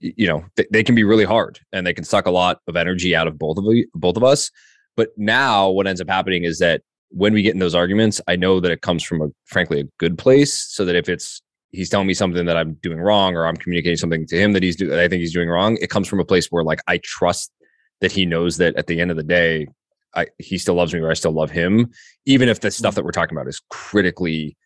you 0.00 0.26
know 0.26 0.42
they, 0.56 0.64
they 0.72 0.82
can 0.82 0.94
be 0.94 1.04
really 1.04 1.26
hard 1.26 1.60
and 1.74 1.86
they 1.86 1.92
can 1.92 2.02
suck 2.04 2.24
a 2.24 2.30
lot 2.30 2.60
of 2.66 2.76
energy 2.76 3.14
out 3.14 3.28
of 3.28 3.38
both 3.38 3.58
of 3.58 3.64
both 3.92 4.16
of 4.16 4.24
us. 4.24 4.50
But 4.96 5.10
now 5.18 5.68
what 5.68 5.86
ends 5.86 6.00
up 6.00 6.08
happening 6.08 6.44
is 6.44 6.60
that 6.60 6.80
when 7.10 7.34
we 7.34 7.42
get 7.42 7.52
in 7.52 7.60
those 7.60 7.74
arguments, 7.74 8.22
I 8.26 8.36
know 8.36 8.58
that 8.60 8.72
it 8.72 8.80
comes 8.80 9.02
from 9.02 9.20
a 9.20 9.28
frankly 9.44 9.80
a 9.80 9.84
good 9.98 10.16
place. 10.16 10.54
So 10.54 10.86
that 10.86 10.96
if 10.96 11.10
it's 11.10 11.42
he's 11.74 11.88
telling 11.90 12.06
me 12.06 12.14
something 12.14 12.46
that 12.46 12.56
I'm 12.56 12.74
doing 12.74 12.98
wrong 12.98 13.36
or 13.36 13.46
I'm 13.46 13.56
communicating 13.56 13.96
something 13.96 14.26
to 14.26 14.38
him 14.38 14.52
that 14.52 14.62
he's 14.62 14.76
do, 14.76 14.88
that 14.88 14.98
I 14.98 15.08
think 15.08 15.20
he's 15.20 15.32
doing 15.32 15.48
wrong, 15.48 15.76
it 15.80 15.90
comes 15.90 16.08
from 16.08 16.20
a 16.20 16.24
place 16.24 16.46
where 16.48 16.64
like 16.64 16.80
I 16.86 16.98
trust 17.02 17.52
that 18.00 18.12
he 18.12 18.24
knows 18.26 18.56
that 18.58 18.76
at 18.76 18.86
the 18.86 19.00
end 19.00 19.10
of 19.10 19.16
the 19.16 19.22
day, 19.22 19.66
I, 20.14 20.26
he 20.38 20.58
still 20.58 20.74
loves 20.74 20.94
me 20.94 21.00
or 21.00 21.10
I 21.10 21.14
still 21.14 21.32
love 21.32 21.50
him, 21.50 21.90
even 22.26 22.48
if 22.48 22.60
the 22.60 22.70
stuff 22.70 22.90
mm-hmm. 22.90 22.96
that 22.96 23.04
we're 23.04 23.12
talking 23.12 23.36
about 23.36 23.48
is 23.48 23.60
critically 23.70 24.56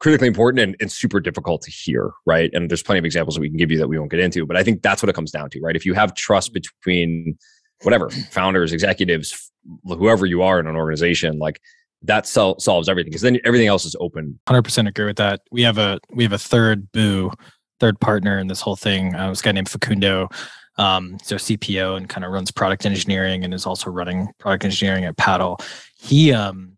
critically 0.00 0.28
important 0.28 0.60
and, 0.60 0.76
and 0.80 0.92
super 0.92 1.18
difficult 1.18 1.60
to 1.60 1.72
hear, 1.72 2.12
right? 2.24 2.50
And 2.52 2.70
there's 2.70 2.84
plenty 2.84 3.00
of 3.00 3.04
examples 3.04 3.34
that 3.34 3.40
we 3.40 3.48
can 3.48 3.56
give 3.56 3.72
you 3.72 3.78
that 3.78 3.88
we 3.88 3.98
won't 3.98 4.12
get 4.12 4.20
into, 4.20 4.46
but 4.46 4.56
I 4.56 4.62
think 4.62 4.82
that's 4.82 5.02
what 5.02 5.08
it 5.08 5.14
comes 5.14 5.32
down 5.32 5.50
to, 5.50 5.60
right? 5.60 5.74
If 5.74 5.84
you 5.84 5.94
have 5.94 6.14
trust 6.14 6.52
mm-hmm. 6.52 6.60
between 6.82 7.38
whatever 7.82 8.08
founders, 8.10 8.72
executives, 8.72 9.50
whoever 9.84 10.24
you 10.24 10.42
are 10.42 10.60
in 10.60 10.66
an 10.66 10.76
organization, 10.76 11.38
like 11.38 11.60
that 12.02 12.26
sol- 12.26 12.58
solves 12.58 12.88
everything 12.88 13.10
because 13.10 13.22
then 13.22 13.38
everything 13.44 13.66
else 13.66 13.84
is 13.84 13.96
open. 14.00 14.38
Hundred 14.46 14.62
percent 14.62 14.88
agree 14.88 15.06
with 15.06 15.16
that. 15.16 15.40
We 15.50 15.62
have 15.62 15.78
a 15.78 15.98
we 16.12 16.22
have 16.22 16.32
a 16.32 16.38
third 16.38 16.90
boo, 16.92 17.32
third 17.80 18.00
partner 18.00 18.38
in 18.38 18.46
this 18.46 18.60
whole 18.60 18.76
thing. 18.76 19.14
Uh, 19.14 19.30
this 19.30 19.42
guy 19.42 19.52
named 19.52 19.68
Facundo. 19.68 20.28
Um, 20.76 21.18
so 21.22 21.34
CPO 21.34 21.96
and 21.96 22.08
kind 22.08 22.24
of 22.24 22.30
runs 22.30 22.52
product 22.52 22.86
engineering 22.86 23.42
and 23.42 23.52
is 23.52 23.66
also 23.66 23.90
running 23.90 24.28
product 24.38 24.64
engineering 24.64 25.04
at 25.04 25.16
Paddle. 25.16 25.58
He 26.00 26.32
um, 26.32 26.76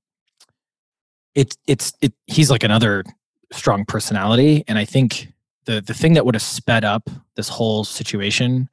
it 1.34 1.56
it's 1.66 1.92
it 2.00 2.14
he's 2.26 2.50
like 2.50 2.64
another 2.64 3.04
strong 3.52 3.84
personality, 3.84 4.64
and 4.68 4.78
I 4.78 4.84
think 4.86 5.32
the 5.66 5.82
the 5.82 5.94
thing 5.94 6.14
that 6.14 6.24
would 6.24 6.34
have 6.34 6.42
sped 6.42 6.84
up 6.84 7.10
this 7.36 7.48
whole 7.48 7.84
situation 7.84 8.68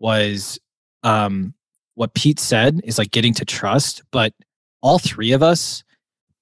was 0.00 0.58
um 1.02 1.54
what 1.94 2.14
Pete 2.14 2.38
said 2.38 2.80
is 2.84 2.98
like 2.98 3.10
getting 3.10 3.34
to 3.34 3.44
trust, 3.44 4.02
but 4.12 4.32
all 4.82 4.98
three 4.98 5.32
of 5.32 5.42
us 5.42 5.82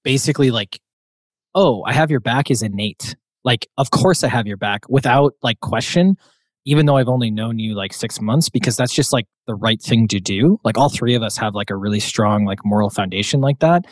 basically 0.05 0.51
like, 0.51 0.81
oh, 1.55 1.83
I 1.85 1.93
have 1.93 2.11
your 2.11 2.21
back 2.21 2.51
is 2.51 2.63
innate. 2.63 3.17
Like, 3.45 3.67
of 3.79 3.91
course 3.91 4.25
I 4.25 4.29
have 4.29 4.47
your 4.47 4.57
back 4.57 4.89
without 4.89 5.35
like 5.43 5.61
question, 5.61 6.17
even 6.65 6.87
though 6.87 6.97
I've 6.97 7.09
only 7.09 7.31
known 7.31 7.59
you 7.59 7.75
like 7.75 7.93
six 7.93 8.21
months, 8.21 8.49
because 8.49 8.77
that's 8.77 8.95
just 8.95 9.13
like 9.13 9.27
the 9.47 9.55
right 9.55 9.81
thing 9.81 10.09
to 10.09 10.21
do. 10.21 10.61
Like 10.65 10.77
all 10.77 10.89
three 10.89 11.15
of 11.15 11.23
us 11.23 11.37
have 11.37 11.55
like 11.55 11.71
a 11.71 11.77
really 11.77 12.01
strong 12.01 12.45
like 12.45 12.65
moral 12.65 12.91
foundation 12.91 13.41
like 13.41 13.61
that. 13.61 13.85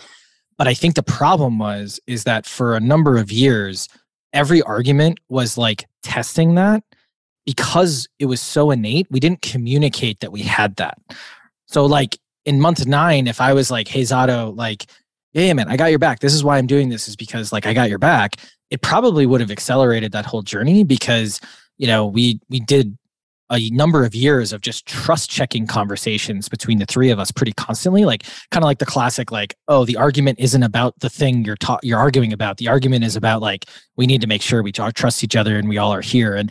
But 0.57 0.69
I 0.69 0.75
think 0.75 0.95
the 0.95 1.03
problem 1.03 1.59
was 1.59 2.01
is 2.07 2.25
that 2.25 2.47
for 2.47 2.77
a 2.77 2.81
number 2.81 3.17
of 3.17 3.33
years, 3.33 3.89
every 4.33 4.63
argument 4.63 5.19
was 5.29 5.57
like 5.57 5.85
testing 6.03 6.55
that 6.57 6.83
because 7.47 8.09
it 8.19 8.27
was 8.27 8.41
so 8.41 8.71
innate, 8.71 9.07
we 9.11 9.21
didn't 9.21 9.43
communicate 9.43 10.21
that 10.21 10.33
we 10.33 10.43
had 10.43 10.77
that. 10.77 10.99
So 11.67 11.87
like 11.87 12.19
in 12.45 12.61
month 12.61 12.87
nine, 12.87 13.27
if 13.27 13.41
I 13.41 13.53
was 13.53 13.71
like, 13.71 13.89
hey 13.89 14.03
Zotto, 14.03 14.57
like, 14.57 14.87
yeah, 15.33 15.53
man, 15.53 15.69
I 15.69 15.77
got 15.77 15.91
your 15.91 15.99
back. 15.99 16.21
This 16.21 16.35
is 16.35 16.45
why 16.45 16.59
I'm 16.59 16.67
doing 16.67 16.89
this, 16.89 17.09
is 17.09 17.17
because 17.17 17.53
like 17.53 17.67
I 17.67 17.73
got 17.73 17.89
your 17.89 17.99
back. 17.99 18.37
It 18.71 18.83
probably 18.83 19.27
would 19.27 19.41
have 19.41 19.51
accelerated 19.51 20.13
that 20.13 20.27
whole 20.27 20.43
journey 20.43 20.85
because, 20.85 21.41
you 21.77 21.87
know, 21.87 22.07
we 22.07 22.41
we 22.49 22.61
did 22.61 22.97
a 23.51 23.71
number 23.71 24.05
of 24.05 24.15
years 24.15 24.53
of 24.53 24.61
just 24.61 24.87
trust 24.87 25.31
checking 25.31 25.67
conversations 25.67 26.49
between 26.49 26.79
the 26.79 26.87
three 26.87 27.11
of 27.11 27.19
us 27.19 27.31
pretty 27.31 27.53
constantly 27.53 28.05
like 28.05 28.25
kind 28.51 28.63
of 28.63 28.67
like 28.67 28.79
the 28.79 28.87
classic 28.87 29.31
like 29.31 29.55
oh 29.69 29.85
the 29.85 29.97
argument 29.97 30.39
isn't 30.39 30.63
about 30.63 30.99
the 31.01 31.11
thing 31.11 31.45
you're 31.45 31.57
ta- 31.57 31.79
you're 31.83 31.99
arguing 31.99 32.33
about 32.33 32.57
the 32.57 32.69
argument 32.69 33.05
is 33.05 33.17
about 33.17 33.43
like 33.43 33.67
we 33.97 34.07
need 34.07 34.21
to 34.23 34.27
make 34.27 34.41
sure 34.41 34.63
we 34.63 34.73
trust 34.73 35.23
each 35.23 35.37
other 35.37 35.59
and 35.59 35.69
we 35.69 35.77
all 35.77 35.93
are 35.93 36.01
here 36.01 36.35
and 36.35 36.51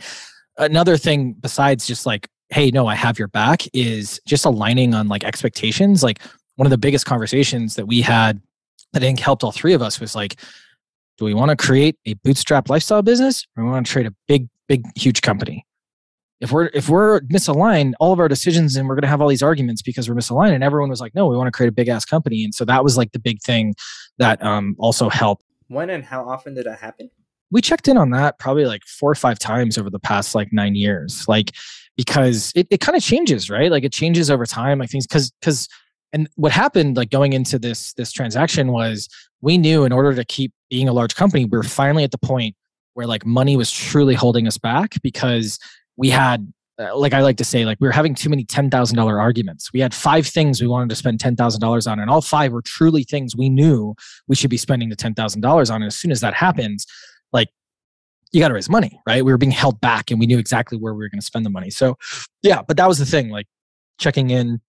another 0.58 0.96
thing 0.96 1.32
besides 1.32 1.86
just 1.86 2.06
like 2.06 2.28
hey 2.50 2.70
no 2.70 2.86
i 2.86 2.94
have 2.94 3.18
your 3.18 3.28
back 3.28 3.62
is 3.72 4.20
just 4.26 4.44
aligning 4.44 4.94
on 4.94 5.08
like 5.08 5.24
expectations 5.24 6.02
like 6.02 6.20
one 6.56 6.66
of 6.66 6.70
the 6.70 6.78
biggest 6.78 7.06
conversations 7.06 7.74
that 7.76 7.86
we 7.86 8.00
had 8.00 8.40
that 8.92 9.02
I 9.02 9.06
think 9.06 9.20
helped 9.20 9.44
all 9.44 9.52
three 9.52 9.74
of 9.74 9.82
us 9.82 10.00
was 10.00 10.14
like, 10.14 10.36
do 11.18 11.24
we 11.24 11.34
want 11.34 11.50
to 11.50 11.56
create 11.56 11.96
a 12.06 12.14
bootstrap 12.14 12.68
lifestyle 12.68 13.02
business 13.02 13.46
or 13.56 13.64
we 13.64 13.70
want 13.70 13.86
to 13.86 13.92
trade 13.92 14.06
a 14.06 14.14
big, 14.26 14.48
big, 14.68 14.84
huge 14.96 15.22
company? 15.22 15.66
If 16.40 16.50
we're 16.50 16.66
if 16.74 16.88
we're 16.88 17.20
misaligned, 17.22 17.94
all 18.00 18.12
of 18.12 18.20
our 18.20 18.28
decisions 18.28 18.76
and 18.76 18.88
we're 18.88 18.96
gonna 18.96 19.06
have 19.06 19.20
all 19.20 19.28
these 19.28 19.42
arguments 19.42 19.82
because 19.82 20.08
we're 20.08 20.16
misaligned. 20.16 20.52
And 20.54 20.64
everyone 20.64 20.90
was 20.90 21.00
like, 21.00 21.14
no, 21.14 21.26
we 21.26 21.36
want 21.36 21.46
to 21.46 21.52
create 21.52 21.68
a 21.68 21.72
big 21.72 21.88
ass 21.88 22.04
company. 22.04 22.44
And 22.44 22.54
so 22.54 22.64
that 22.64 22.82
was 22.82 22.96
like 22.96 23.12
the 23.12 23.18
big 23.18 23.40
thing 23.40 23.74
that 24.18 24.42
um 24.44 24.74
also 24.78 25.08
helped. 25.08 25.44
When 25.68 25.90
and 25.90 26.04
how 26.04 26.28
often 26.28 26.54
did 26.54 26.66
that 26.66 26.80
happen? 26.80 27.10
We 27.50 27.60
checked 27.60 27.88
in 27.88 27.96
on 27.96 28.10
that 28.10 28.38
probably 28.38 28.66
like 28.66 28.82
four 28.82 29.10
or 29.10 29.14
five 29.14 29.38
times 29.38 29.78
over 29.78 29.88
the 29.88 30.00
past 30.00 30.34
like 30.34 30.52
nine 30.52 30.74
years. 30.74 31.24
Like 31.28 31.52
because 31.96 32.52
it, 32.54 32.66
it 32.70 32.80
kind 32.80 32.96
of 32.96 33.02
changes, 33.02 33.50
right? 33.50 33.70
Like 33.70 33.84
it 33.84 33.92
changes 33.92 34.30
over 34.30 34.46
time. 34.46 34.78
Like 34.78 34.90
things 34.90 35.06
because 35.06 35.30
because 35.40 35.68
and 36.12 36.28
what 36.36 36.52
happened 36.52 36.96
like 36.96 37.10
going 37.10 37.32
into 37.32 37.58
this 37.58 37.92
this 37.94 38.12
transaction 38.12 38.72
was 38.72 39.08
we 39.40 39.58
knew 39.58 39.84
in 39.84 39.92
order 39.92 40.14
to 40.14 40.24
keep 40.24 40.52
being 40.70 40.88
a 40.88 40.92
large 40.92 41.14
company, 41.14 41.44
we 41.44 41.56
were 41.56 41.62
finally 41.62 42.04
at 42.04 42.10
the 42.10 42.18
point 42.18 42.54
where 42.94 43.06
like 43.06 43.26
money 43.26 43.56
was 43.56 43.70
truly 43.70 44.14
holding 44.14 44.46
us 44.46 44.58
back 44.58 44.94
because 45.02 45.58
we 45.96 46.10
had 46.10 46.52
uh, 46.78 46.96
like 46.96 47.14
I 47.14 47.20
like 47.20 47.36
to 47.36 47.44
say, 47.44 47.64
like 47.64 47.78
we 47.80 47.86
were 47.86 47.92
having 47.92 48.14
too 48.14 48.28
many 48.28 48.44
ten 48.44 48.68
thousand 48.68 48.96
dollar 48.96 49.20
arguments. 49.20 49.72
We 49.72 49.80
had 49.80 49.94
five 49.94 50.26
things 50.26 50.60
we 50.60 50.66
wanted 50.66 50.88
to 50.88 50.96
spend 50.96 51.20
ten 51.20 51.36
thousand 51.36 51.60
dollars 51.60 51.86
on, 51.86 52.00
and 52.00 52.10
all 52.10 52.20
five 52.20 52.52
were 52.52 52.62
truly 52.62 53.04
things 53.04 53.36
we 53.36 53.48
knew 53.48 53.94
we 54.26 54.34
should 54.34 54.50
be 54.50 54.56
spending 54.56 54.88
the 54.88 54.96
ten 54.96 55.14
thousand 55.14 55.40
dollars 55.40 55.70
on. 55.70 55.82
And 55.82 55.86
as 55.86 55.96
soon 55.96 56.10
as 56.10 56.20
that 56.20 56.34
happens, 56.34 56.84
like 57.32 57.48
you 58.34 58.40
got 58.40 58.48
to 58.48 58.54
raise 58.54 58.68
money, 58.68 59.00
right? 59.06 59.24
We 59.24 59.32
were 59.32 59.38
being 59.38 59.52
held 59.52 59.80
back, 59.80 60.10
and 60.10 60.18
we 60.18 60.26
knew 60.26 60.38
exactly 60.38 60.76
where 60.76 60.92
we 60.92 60.98
were 60.98 61.08
going 61.08 61.20
to 61.20 61.24
spend 61.24 61.46
the 61.46 61.50
money. 61.50 61.70
So, 61.70 61.96
yeah, 62.42 62.62
but 62.66 62.76
that 62.76 62.88
was 62.88 62.98
the 62.98 63.06
thing, 63.06 63.30
like 63.30 63.46
checking 63.98 64.30
in 64.30 64.60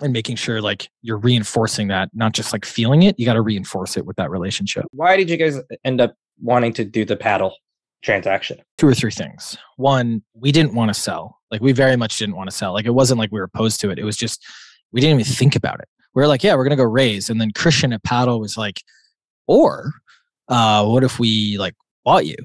and 0.00 0.12
making 0.12 0.36
sure 0.36 0.62
like 0.62 0.88
you're 1.02 1.18
reinforcing 1.18 1.88
that, 1.88 2.08
not 2.14 2.32
just 2.32 2.52
like 2.52 2.64
feeling 2.64 3.02
it. 3.02 3.18
You 3.18 3.26
got 3.26 3.34
to 3.34 3.42
reinforce 3.42 3.96
it 3.96 4.06
with 4.06 4.16
that 4.16 4.30
relationship. 4.30 4.86
Why 4.92 5.16
did 5.16 5.28
you 5.28 5.36
guys 5.36 5.58
end 5.84 6.00
up 6.00 6.14
wanting 6.40 6.72
to 6.74 6.84
do 6.84 7.04
the 7.04 7.16
paddle 7.16 7.54
transaction? 8.02 8.58
Two 8.78 8.88
or 8.88 8.94
three 8.94 9.10
things. 9.10 9.58
One, 9.76 10.22
we 10.34 10.52
didn't 10.52 10.74
want 10.74 10.88
to 10.88 10.98
sell. 10.98 11.38
Like 11.50 11.60
we 11.60 11.72
very 11.72 11.96
much 11.96 12.18
didn't 12.18 12.36
want 12.36 12.48
to 12.50 12.56
sell. 12.56 12.72
Like 12.72 12.86
it 12.86 12.94
wasn't 12.94 13.18
like 13.18 13.30
we 13.30 13.38
were 13.38 13.44
opposed 13.44 13.80
to 13.80 13.90
it. 13.90 13.98
It 13.98 14.04
was 14.04 14.16
just 14.16 14.42
we 14.92 15.00
didn't 15.00 15.20
even 15.20 15.32
think 15.32 15.56
about 15.56 15.80
it. 15.80 15.88
We 16.14 16.22
were 16.22 16.28
like, 16.28 16.42
yeah, 16.42 16.54
we're 16.54 16.64
gonna 16.64 16.76
go 16.76 16.84
raise. 16.84 17.28
And 17.28 17.40
then 17.40 17.50
Christian 17.52 17.92
at 17.92 18.02
Paddle 18.02 18.40
was 18.40 18.56
like, 18.56 18.82
or 19.46 19.92
uh, 20.48 20.86
what 20.86 21.04
if 21.04 21.18
we 21.18 21.58
like 21.58 21.74
bought 22.04 22.26
you? 22.26 22.36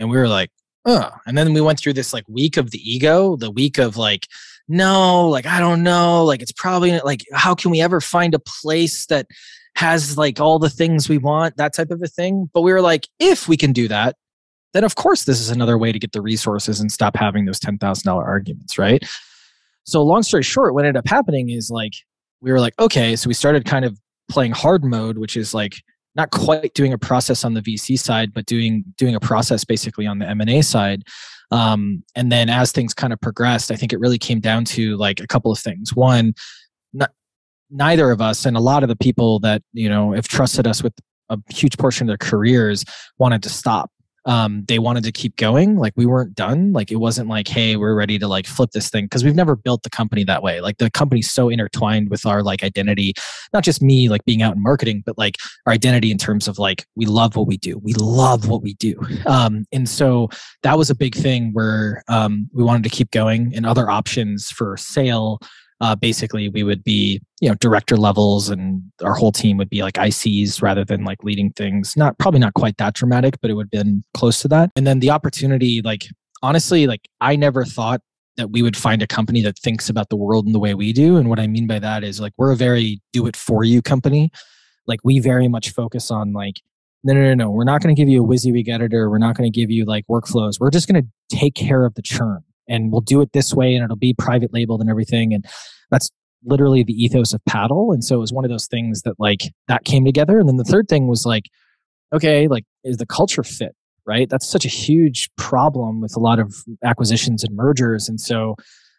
And 0.00 0.10
we 0.10 0.16
were 0.16 0.28
like, 0.28 0.50
oh. 0.86 1.10
And 1.26 1.38
then 1.38 1.52
we 1.52 1.60
went 1.60 1.78
through 1.78 1.92
this 1.92 2.12
like 2.12 2.24
week 2.28 2.56
of 2.56 2.72
the 2.72 2.78
ego, 2.78 3.36
the 3.36 3.50
week 3.50 3.78
of 3.78 3.96
like, 3.96 4.26
no, 4.66 5.28
like 5.28 5.46
I 5.46 5.60
don't 5.60 5.82
know, 5.82 6.24
like 6.24 6.42
it's 6.42 6.52
probably 6.52 6.98
like 7.00 7.24
how 7.32 7.54
can 7.54 7.70
we 7.70 7.80
ever 7.80 8.00
find 8.00 8.34
a 8.34 8.40
place 8.40 9.06
that 9.06 9.26
has 9.76 10.16
like 10.18 10.40
all 10.40 10.58
the 10.58 10.70
things 10.70 11.08
we 11.08 11.18
want, 11.18 11.56
that 11.56 11.74
type 11.74 11.90
of 11.90 12.02
a 12.02 12.08
thing. 12.08 12.50
But 12.52 12.62
we 12.62 12.72
were 12.72 12.80
like, 12.80 13.06
if 13.18 13.48
we 13.48 13.56
can 13.56 13.72
do 13.72 13.88
that, 13.88 14.16
then 14.72 14.84
of 14.84 14.94
course 14.94 15.24
this 15.24 15.40
is 15.40 15.50
another 15.50 15.76
way 15.76 15.92
to 15.92 15.98
get 15.98 16.12
the 16.12 16.22
resources 16.22 16.80
and 16.80 16.90
stop 16.90 17.16
having 17.16 17.44
those 17.44 17.60
$10,000 17.60 18.14
arguments, 18.14 18.78
right? 18.78 19.02
So 19.84 20.02
long 20.02 20.22
story 20.22 20.42
short, 20.42 20.74
what 20.74 20.84
ended 20.84 20.98
up 20.98 21.08
happening 21.08 21.50
is 21.50 21.70
like 21.70 21.92
we 22.40 22.52
were 22.52 22.60
like, 22.60 22.78
okay, 22.78 23.16
so 23.16 23.28
we 23.28 23.34
started 23.34 23.64
kind 23.64 23.84
of 23.84 23.98
playing 24.30 24.52
hard 24.52 24.84
mode, 24.84 25.18
which 25.18 25.36
is 25.36 25.52
like 25.52 25.74
not 26.14 26.30
quite 26.30 26.74
doing 26.74 26.92
a 26.92 26.98
process 26.98 27.44
on 27.44 27.54
the 27.54 27.60
VC 27.60 27.98
side, 27.98 28.32
but 28.32 28.46
doing 28.46 28.84
doing 28.96 29.14
a 29.14 29.20
process 29.20 29.64
basically 29.64 30.06
on 30.06 30.18
the 30.18 30.28
M 30.28 30.40
and 30.40 30.50
A 30.50 30.62
side. 30.62 31.04
Um, 31.50 32.02
and 32.14 32.30
then 32.30 32.48
as 32.48 32.72
things 32.72 32.94
kind 32.94 33.12
of 33.12 33.20
progressed, 33.20 33.70
I 33.70 33.76
think 33.76 33.92
it 33.92 34.00
really 34.00 34.18
came 34.18 34.40
down 34.40 34.64
to 34.66 34.96
like 34.96 35.20
a 35.20 35.26
couple 35.26 35.50
of 35.50 35.58
things. 35.58 35.94
One, 35.94 36.34
not, 36.92 37.10
neither 37.70 38.10
of 38.10 38.20
us 38.20 38.46
and 38.46 38.56
a 38.56 38.60
lot 38.60 38.82
of 38.82 38.88
the 38.88 38.96
people 38.96 39.40
that 39.40 39.62
you 39.72 39.88
know 39.88 40.12
have 40.12 40.28
trusted 40.28 40.66
us 40.66 40.82
with 40.82 40.94
a 41.28 41.38
huge 41.48 41.78
portion 41.78 42.08
of 42.08 42.08
their 42.08 42.28
careers 42.28 42.84
wanted 43.18 43.42
to 43.44 43.48
stop 43.48 43.90
um, 44.26 44.64
they 44.68 44.78
wanted 44.78 45.04
to 45.04 45.12
keep 45.12 45.36
going. 45.36 45.76
Like 45.76 45.92
we 45.96 46.06
weren't 46.06 46.34
done. 46.34 46.72
Like 46.72 46.90
it 46.90 46.96
wasn't 46.96 47.28
like, 47.28 47.48
hey, 47.48 47.76
we're 47.76 47.94
ready 47.94 48.18
to 48.18 48.28
like 48.28 48.46
flip 48.46 48.70
this 48.72 48.90
thing 48.90 49.06
because 49.06 49.24
we've 49.24 49.34
never 49.34 49.56
built 49.56 49.82
the 49.82 49.90
company 49.90 50.24
that 50.24 50.42
way. 50.42 50.60
Like 50.60 50.78
the 50.78 50.90
company's 50.90 51.30
so 51.30 51.48
intertwined 51.48 52.10
with 52.10 52.26
our 52.26 52.42
like 52.42 52.62
identity, 52.62 53.14
not 53.52 53.64
just 53.64 53.80
me 53.80 54.08
like 54.08 54.24
being 54.24 54.42
out 54.42 54.54
in 54.54 54.62
marketing, 54.62 55.02
but 55.06 55.16
like 55.16 55.36
our 55.66 55.72
identity 55.72 56.10
in 56.10 56.18
terms 56.18 56.48
of 56.48 56.58
like 56.58 56.84
we 56.96 57.06
love 57.06 57.36
what 57.36 57.46
we 57.46 57.56
do. 57.56 57.78
We 57.78 57.94
love 57.94 58.48
what 58.48 58.62
we 58.62 58.74
do. 58.74 59.00
Um, 59.26 59.66
and 59.72 59.88
so 59.88 60.28
that 60.62 60.76
was 60.76 60.90
a 60.90 60.94
big 60.94 61.14
thing 61.14 61.52
where 61.52 62.02
um, 62.08 62.48
we 62.52 62.64
wanted 62.64 62.82
to 62.84 62.90
keep 62.90 63.10
going 63.10 63.52
and 63.54 63.64
other 63.64 63.88
options 63.88 64.50
for 64.50 64.76
sale 64.76 65.40
uh, 65.80 65.96
basically 65.96 66.48
we 66.48 66.62
would 66.62 66.84
be 66.84 67.20
you 67.40 67.48
know 67.48 67.54
director 67.56 67.96
levels 67.96 68.48
and 68.48 68.82
our 69.02 69.14
whole 69.14 69.32
team 69.32 69.56
would 69.56 69.70
be 69.70 69.82
like 69.82 69.94
ics 69.94 70.62
rather 70.62 70.84
than 70.84 71.04
like 71.04 71.22
leading 71.24 71.50
things. 71.52 71.96
Not 71.96 72.18
probably 72.18 72.40
not 72.40 72.54
quite 72.54 72.76
that 72.78 72.94
dramatic 72.94 73.40
but 73.40 73.50
it 73.50 73.54
would 73.54 73.68
have 73.72 73.84
been 73.84 74.02
close 74.14 74.40
to 74.42 74.48
that. 74.48 74.70
And 74.76 74.86
then 74.86 75.00
the 75.00 75.10
opportunity 75.10 75.80
like 75.82 76.06
honestly 76.42 76.86
like 76.86 77.08
i 77.20 77.36
never 77.36 77.64
thought 77.64 78.00
that 78.36 78.50
we 78.50 78.62
would 78.62 78.76
find 78.76 79.02
a 79.02 79.06
company 79.06 79.42
that 79.42 79.58
thinks 79.58 79.88
about 79.88 80.08
the 80.08 80.16
world 80.16 80.46
in 80.46 80.52
the 80.52 80.58
way 80.58 80.74
we 80.74 80.92
do. 80.92 81.16
And 81.16 81.28
what 81.28 81.40
i 81.40 81.46
mean 81.46 81.66
by 81.66 81.78
that 81.78 82.04
is 82.04 82.20
like 82.20 82.32
we're 82.36 82.52
a 82.52 82.56
very 82.56 83.00
do 83.12 83.26
it 83.26 83.36
for 83.36 83.64
you 83.64 83.82
company. 83.82 84.30
Like 84.86 85.00
we 85.04 85.18
very 85.18 85.48
much 85.48 85.70
focus 85.70 86.10
on 86.10 86.32
like 86.32 86.60
no 87.04 87.14
no 87.14 87.22
no 87.22 87.34
no 87.34 87.50
we're 87.50 87.64
not 87.64 87.82
going 87.82 87.94
to 87.94 88.00
give 88.00 88.08
you 88.08 88.22
a 88.22 88.26
WYSIWYG 88.26 88.68
editor. 88.68 89.08
We're 89.08 89.18
not 89.18 89.36
going 89.36 89.50
to 89.50 89.60
give 89.60 89.70
you 89.70 89.86
like 89.86 90.04
workflows. 90.08 90.60
We're 90.60 90.70
just 90.70 90.88
going 90.88 91.02
to 91.02 91.36
take 91.36 91.54
care 91.54 91.86
of 91.86 91.94
the 91.94 92.02
churn 92.02 92.42
and 92.70 92.90
we'll 92.90 93.02
do 93.02 93.20
it 93.20 93.32
this 93.32 93.52
way 93.52 93.74
and 93.74 93.84
it'll 93.84 93.96
be 93.96 94.14
private 94.14 94.52
labeled 94.54 94.80
and 94.80 94.88
everything 94.88 95.34
and 95.34 95.44
that's 95.90 96.10
literally 96.44 96.82
the 96.82 96.94
ethos 96.94 97.34
of 97.34 97.44
paddle 97.44 97.92
and 97.92 98.02
so 98.02 98.14
it 98.16 98.20
was 98.20 98.32
one 98.32 98.44
of 98.44 98.50
those 98.50 98.66
things 98.66 99.02
that 99.02 99.14
like 99.18 99.42
that 99.68 99.84
came 99.84 100.06
together 100.06 100.38
and 100.38 100.48
then 100.48 100.56
the 100.56 100.64
third 100.64 100.88
thing 100.88 101.06
was 101.06 101.26
like 101.26 101.44
okay 102.14 102.48
like 102.48 102.64
is 102.82 102.96
the 102.96 103.06
culture 103.06 103.42
fit 103.42 103.74
right? 104.06 104.28
That's 104.28 104.48
such 104.48 104.64
a 104.64 104.68
huge 104.68 105.30
problem 105.36 106.00
with 106.00 106.16
a 106.16 106.20
lot 106.20 106.40
of 106.40 106.52
acquisitions 106.84 107.44
and 107.44 107.54
mergers 107.54 108.08
and 108.08 108.20
so 108.20 108.56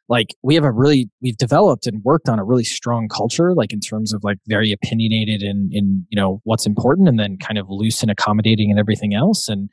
like 0.07 0.35
we 0.41 0.55
have 0.55 0.63
a 0.63 0.71
really 0.71 1.09
we've 1.21 1.37
developed 1.37 1.85
and 1.85 2.03
worked 2.03 2.29
on 2.29 2.39
a 2.39 2.43
really 2.43 2.63
strong 2.63 3.07
culture 3.07 3.53
like 3.53 3.71
in 3.73 3.79
terms 3.79 4.13
of 4.13 4.23
like 4.23 4.37
very 4.47 4.71
opinionated 4.71 5.41
in 5.41 5.69
in 5.71 6.05
you 6.09 6.15
know 6.15 6.41
what's 6.43 6.65
important 6.65 7.07
and 7.07 7.19
then 7.19 7.37
kind 7.37 7.57
of 7.57 7.69
loose 7.69 8.01
and 8.01 8.09
accommodating 8.09 8.69
and 8.71 8.79
everything 8.79 9.13
else 9.13 9.47
and 9.47 9.69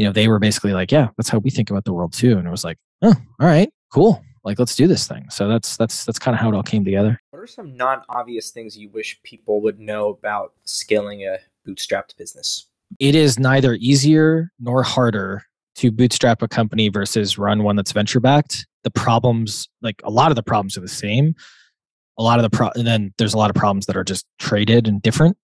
you 0.00 0.06
know 0.06 0.12
they 0.12 0.28
were 0.28 0.38
basically 0.38 0.72
like 0.72 0.90
yeah 0.90 1.08
that's 1.16 1.28
how 1.28 1.38
we 1.38 1.50
think 1.50 1.70
about 1.70 1.84
the 1.84 1.92
world 1.92 2.12
too 2.12 2.38
and 2.38 2.48
it 2.48 2.50
was 2.50 2.64
like 2.64 2.78
oh, 3.02 3.14
all 3.40 3.46
right, 3.46 3.72
cool. 3.92 4.22
Like 4.44 4.58
let's 4.58 4.74
do 4.74 4.86
this 4.86 5.06
thing. 5.06 5.28
So 5.30 5.48
that's 5.48 5.76
that's 5.76 6.04
that's 6.04 6.18
kind 6.18 6.34
of 6.34 6.40
how 6.40 6.48
it 6.48 6.54
all 6.54 6.62
came 6.62 6.84
together. 6.84 7.20
What 7.30 7.40
are 7.40 7.46
some 7.46 7.76
non-obvious 7.76 8.50
things 8.50 8.76
you 8.76 8.88
wish 8.88 9.20
people 9.22 9.60
would 9.62 9.78
know 9.78 10.08
about 10.08 10.54
scaling 10.64 11.22
a 11.22 11.38
bootstrapped 11.66 12.16
business? 12.16 12.66
It 12.98 13.14
is 13.14 13.38
neither 13.38 13.74
easier 13.74 14.50
nor 14.58 14.82
harder 14.82 15.44
to 15.76 15.90
bootstrap 15.90 16.42
a 16.42 16.48
company 16.48 16.88
versus 16.88 17.38
run 17.38 17.62
one 17.62 17.76
that's 17.76 17.92
venture 17.92 18.20
backed. 18.20 18.66
The 18.82 18.90
problems, 18.90 19.68
like 19.82 20.00
a 20.04 20.10
lot 20.10 20.30
of 20.30 20.36
the 20.36 20.42
problems 20.42 20.76
are 20.76 20.80
the 20.80 20.88
same. 20.88 21.34
A 22.18 22.22
lot 22.22 22.38
of 22.38 22.42
the 22.42 22.50
pro 22.50 22.70
and 22.74 22.86
then 22.86 23.12
there's 23.18 23.34
a 23.34 23.38
lot 23.38 23.50
of 23.50 23.56
problems 23.56 23.86
that 23.86 23.96
are 23.96 24.04
just 24.04 24.26
traded 24.38 24.88
and 24.88 25.02
different. 25.02 25.36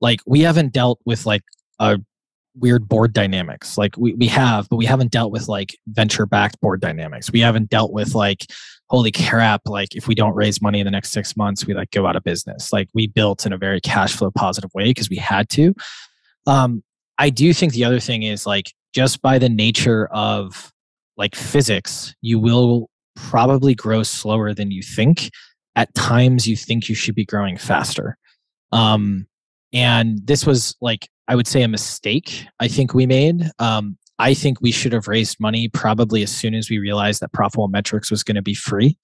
Like 0.00 0.20
we 0.24 0.40
haven't 0.40 0.72
dealt 0.72 1.00
with 1.04 1.26
like 1.26 1.42
a 1.80 1.98
weird 2.58 2.88
board 2.88 3.12
dynamics. 3.12 3.76
Like 3.76 3.96
we, 3.96 4.14
we 4.14 4.26
have 4.28 4.68
but 4.68 4.76
we 4.76 4.86
haven't 4.86 5.12
dealt 5.12 5.32
with 5.32 5.48
like 5.48 5.76
venture 5.88 6.26
backed 6.26 6.60
board 6.60 6.80
dynamics. 6.80 7.30
We 7.30 7.40
haven't 7.40 7.70
dealt 7.70 7.92
with 7.92 8.14
like 8.14 8.46
holy 8.88 9.12
crap 9.12 9.62
like 9.66 9.96
if 9.96 10.06
we 10.06 10.14
don't 10.14 10.34
raise 10.34 10.62
money 10.62 10.78
in 10.78 10.84
the 10.84 10.90
next 10.92 11.10
six 11.10 11.36
months 11.36 11.66
we 11.66 11.74
like 11.74 11.90
go 11.90 12.06
out 12.06 12.16
of 12.16 12.24
business. 12.24 12.72
Like 12.72 12.88
we 12.94 13.06
built 13.06 13.46
in 13.46 13.52
a 13.52 13.58
very 13.58 13.80
cash 13.80 14.14
flow 14.16 14.30
positive 14.30 14.70
way 14.74 14.84
because 14.84 15.10
we 15.10 15.16
had 15.16 15.48
to. 15.50 15.74
Um 16.46 16.82
i 17.18 17.30
do 17.30 17.52
think 17.54 17.72
the 17.72 17.84
other 17.84 18.00
thing 18.00 18.22
is 18.22 18.46
like 18.46 18.72
just 18.94 19.22
by 19.22 19.38
the 19.38 19.48
nature 19.48 20.06
of 20.08 20.72
like 21.16 21.34
physics 21.34 22.14
you 22.20 22.38
will 22.38 22.90
probably 23.14 23.74
grow 23.74 24.02
slower 24.02 24.54
than 24.54 24.70
you 24.70 24.82
think. 24.82 25.30
At 25.74 25.94
times 25.94 26.46
you 26.46 26.56
think 26.56 26.88
you 26.88 26.94
should 26.94 27.14
be 27.14 27.24
growing 27.24 27.56
faster. 27.56 28.16
Um 28.72 29.26
and 29.72 30.20
this 30.24 30.46
was 30.46 30.76
like 30.80 31.08
I 31.28 31.34
would 31.34 31.46
say 31.46 31.62
a 31.62 31.68
mistake 31.68 32.46
I 32.60 32.68
think 32.68 32.94
we 32.94 33.06
made. 33.06 33.50
Um, 33.58 33.98
I 34.18 34.32
think 34.32 34.60
we 34.60 34.72
should 34.72 34.92
have 34.92 35.08
raised 35.08 35.38
money 35.40 35.68
probably 35.68 36.22
as 36.22 36.30
soon 36.34 36.54
as 36.54 36.70
we 36.70 36.78
realized 36.78 37.20
that 37.20 37.32
ProfitWell 37.32 37.70
Metrics 37.70 38.10
was 38.10 38.22
going 38.22 38.36
to 38.36 38.42
be 38.42 38.54
free. 38.54 38.96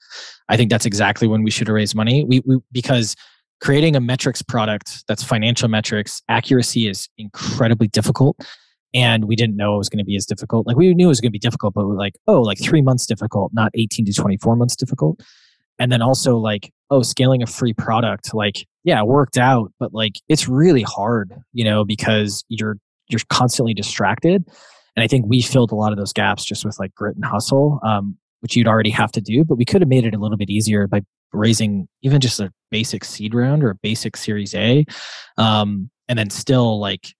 I 0.49 0.57
think 0.57 0.71
that's 0.71 0.87
exactly 0.87 1.29
when 1.29 1.43
we 1.43 1.51
should 1.51 1.69
have 1.69 1.75
raised 1.75 1.95
money. 1.95 2.25
We, 2.25 2.41
we 2.47 2.59
because 2.73 3.15
creating 3.61 3.95
a 3.95 4.01
metrics 4.01 4.43
product 4.43 5.05
that's 5.07 5.23
financial 5.23 5.69
metrics 5.69 6.23
accuracy 6.29 6.89
is 6.89 7.09
incredibly 7.19 7.89
difficult 7.89 8.37
and 8.95 9.27
we 9.27 9.37
didn't 9.37 9.57
know 9.57 9.75
it 9.75 9.79
was 9.79 9.89
going 9.89 9.99
to 9.99 10.05
be 10.05 10.17
as 10.17 10.27
difficult 10.27 10.67
like 10.67 10.77
we 10.77 10.93
knew 10.95 11.07
it 11.07 11.09
was 11.09 11.21
going 11.21 11.31
to 11.31 11.33
be 11.33 11.39
difficult 11.39 11.73
but 11.73 11.87
we 11.87 11.95
are 11.95 11.99
like 11.99 12.15
oh 12.27 12.43
like 12.43 12.59
three 12.61 12.83
months 12.83 13.07
difficult 13.07 13.53
not 13.55 13.71
18 13.75 14.05
to 14.05 14.13
24 14.13 14.57
months 14.57 14.75
difficult 14.75 15.21
and 15.83 15.91
then 15.91 16.01
also 16.01 16.37
like 16.37 16.73
oh 16.91 17.03
scaling 17.03 17.43
a 17.43 17.47
free 17.47 17.75
product 17.75 18.33
like 18.33 18.65
yeah, 18.85 19.03
worked 19.03 19.39
out, 19.39 19.73
but 19.79 19.93
like 19.93 20.15
it's 20.29 20.49
really 20.49 20.83
hard, 20.83 21.33
you 21.53 21.65
know, 21.65 21.85
because 21.85 22.45
you're 22.49 22.79
you're 23.09 23.21
constantly 23.29 23.75
distracted. 23.75 24.45
And 24.97 25.03
I 25.03 25.07
think 25.07 25.27
we 25.27 25.43
filled 25.43 25.73
a 25.73 25.75
lot 25.75 25.93
of 25.93 25.99
those 25.99 26.13
gaps 26.13 26.45
just 26.45 26.65
with 26.65 26.79
like 26.79 26.95
grit 26.95 27.17
and 27.17 27.25
hustle, 27.25 27.81
um, 27.83 28.17
which 28.41 28.57
you'd 28.57 28.69
already 28.69 28.91
have 28.91 29.13
to 29.13 29.21
do. 29.21 29.45
But 29.45 29.57
we 29.57 29.65
could 29.65 29.83
have 29.83 29.89
made 29.89 30.05
it 30.05 30.15
a 30.15 30.19
little 30.19 30.37
bit 30.37 30.51
easier 30.51 30.87
by 30.87 31.03
raising 31.33 31.89
even 32.03 32.21
just 32.21 32.41
a 32.41 32.53
basic 32.71 33.05
seed 33.05 33.35
round 33.35 33.65
or 33.65 33.71
a 33.71 33.75
basic 33.77 34.17
Series 34.17 34.55
A, 34.55 34.85
um, 35.39 35.91
and 36.09 36.19
then 36.19 36.31
still 36.31 36.79
like 36.79 37.15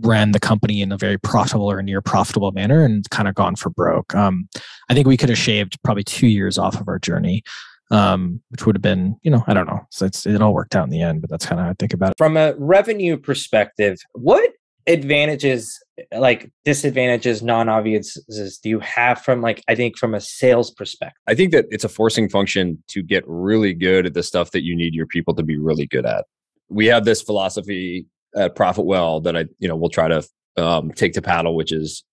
ran 0.00 0.32
the 0.32 0.40
company 0.40 0.80
in 0.80 0.92
a 0.92 0.96
very 0.96 1.18
profitable 1.18 1.70
or 1.70 1.82
near 1.82 2.00
profitable 2.00 2.52
manner 2.52 2.84
and 2.84 3.08
kind 3.10 3.28
of 3.28 3.34
gone 3.34 3.54
for 3.54 3.70
broke. 3.70 4.14
Um, 4.14 4.48
I 4.88 4.94
think 4.94 5.06
we 5.06 5.16
could 5.16 5.28
have 5.28 5.38
shaved 5.38 5.78
probably 5.84 6.04
two 6.04 6.26
years 6.26 6.58
off 6.58 6.80
of 6.80 6.88
our 6.88 6.98
journey 6.98 7.42
um, 7.90 8.40
which 8.50 8.66
would 8.66 8.76
have 8.76 8.82
been, 8.82 9.16
you 9.22 9.30
know, 9.30 9.42
I 9.46 9.54
don't 9.54 9.66
know. 9.66 9.80
So 9.90 10.06
it's, 10.06 10.26
it 10.26 10.40
all 10.40 10.54
worked 10.54 10.76
out 10.76 10.84
in 10.84 10.90
the 10.90 11.02
end, 11.02 11.20
but 11.20 11.30
that's 11.30 11.46
kind 11.46 11.60
of 11.60 11.64
how 11.64 11.70
I 11.70 11.74
think 11.78 11.92
about 11.92 12.12
it. 12.12 12.18
From 12.18 12.36
a 12.36 12.54
revenue 12.56 13.16
perspective, 13.16 13.98
what 14.12 14.50
advantages, 14.86 15.78
like 16.12 16.50
disadvantages, 16.64 17.42
non-obvious 17.42 18.14
do 18.62 18.68
you 18.68 18.80
have 18.80 19.22
from 19.22 19.40
like, 19.40 19.62
I 19.68 19.74
think 19.74 19.98
from 19.98 20.14
a 20.14 20.20
sales 20.20 20.70
perspective? 20.70 21.20
I 21.26 21.34
think 21.34 21.52
that 21.52 21.66
it's 21.70 21.84
a 21.84 21.88
forcing 21.88 22.28
function 22.28 22.82
to 22.88 23.02
get 23.02 23.24
really 23.26 23.74
good 23.74 24.06
at 24.06 24.14
the 24.14 24.22
stuff 24.22 24.52
that 24.52 24.62
you 24.62 24.76
need 24.76 24.94
your 24.94 25.06
people 25.06 25.34
to 25.34 25.42
be 25.42 25.58
really 25.58 25.86
good 25.86 26.06
at. 26.06 26.24
We 26.68 26.86
have 26.86 27.04
this 27.04 27.22
philosophy 27.22 28.06
at 28.36 28.54
ProfitWell 28.54 29.24
that 29.24 29.36
I, 29.36 29.46
you 29.58 29.68
know, 29.68 29.76
we'll 29.76 29.90
try 29.90 30.08
to 30.08 30.26
um, 30.56 30.92
take 30.92 31.14
to 31.14 31.22
paddle, 31.22 31.56
which 31.56 31.72
is 31.72 32.04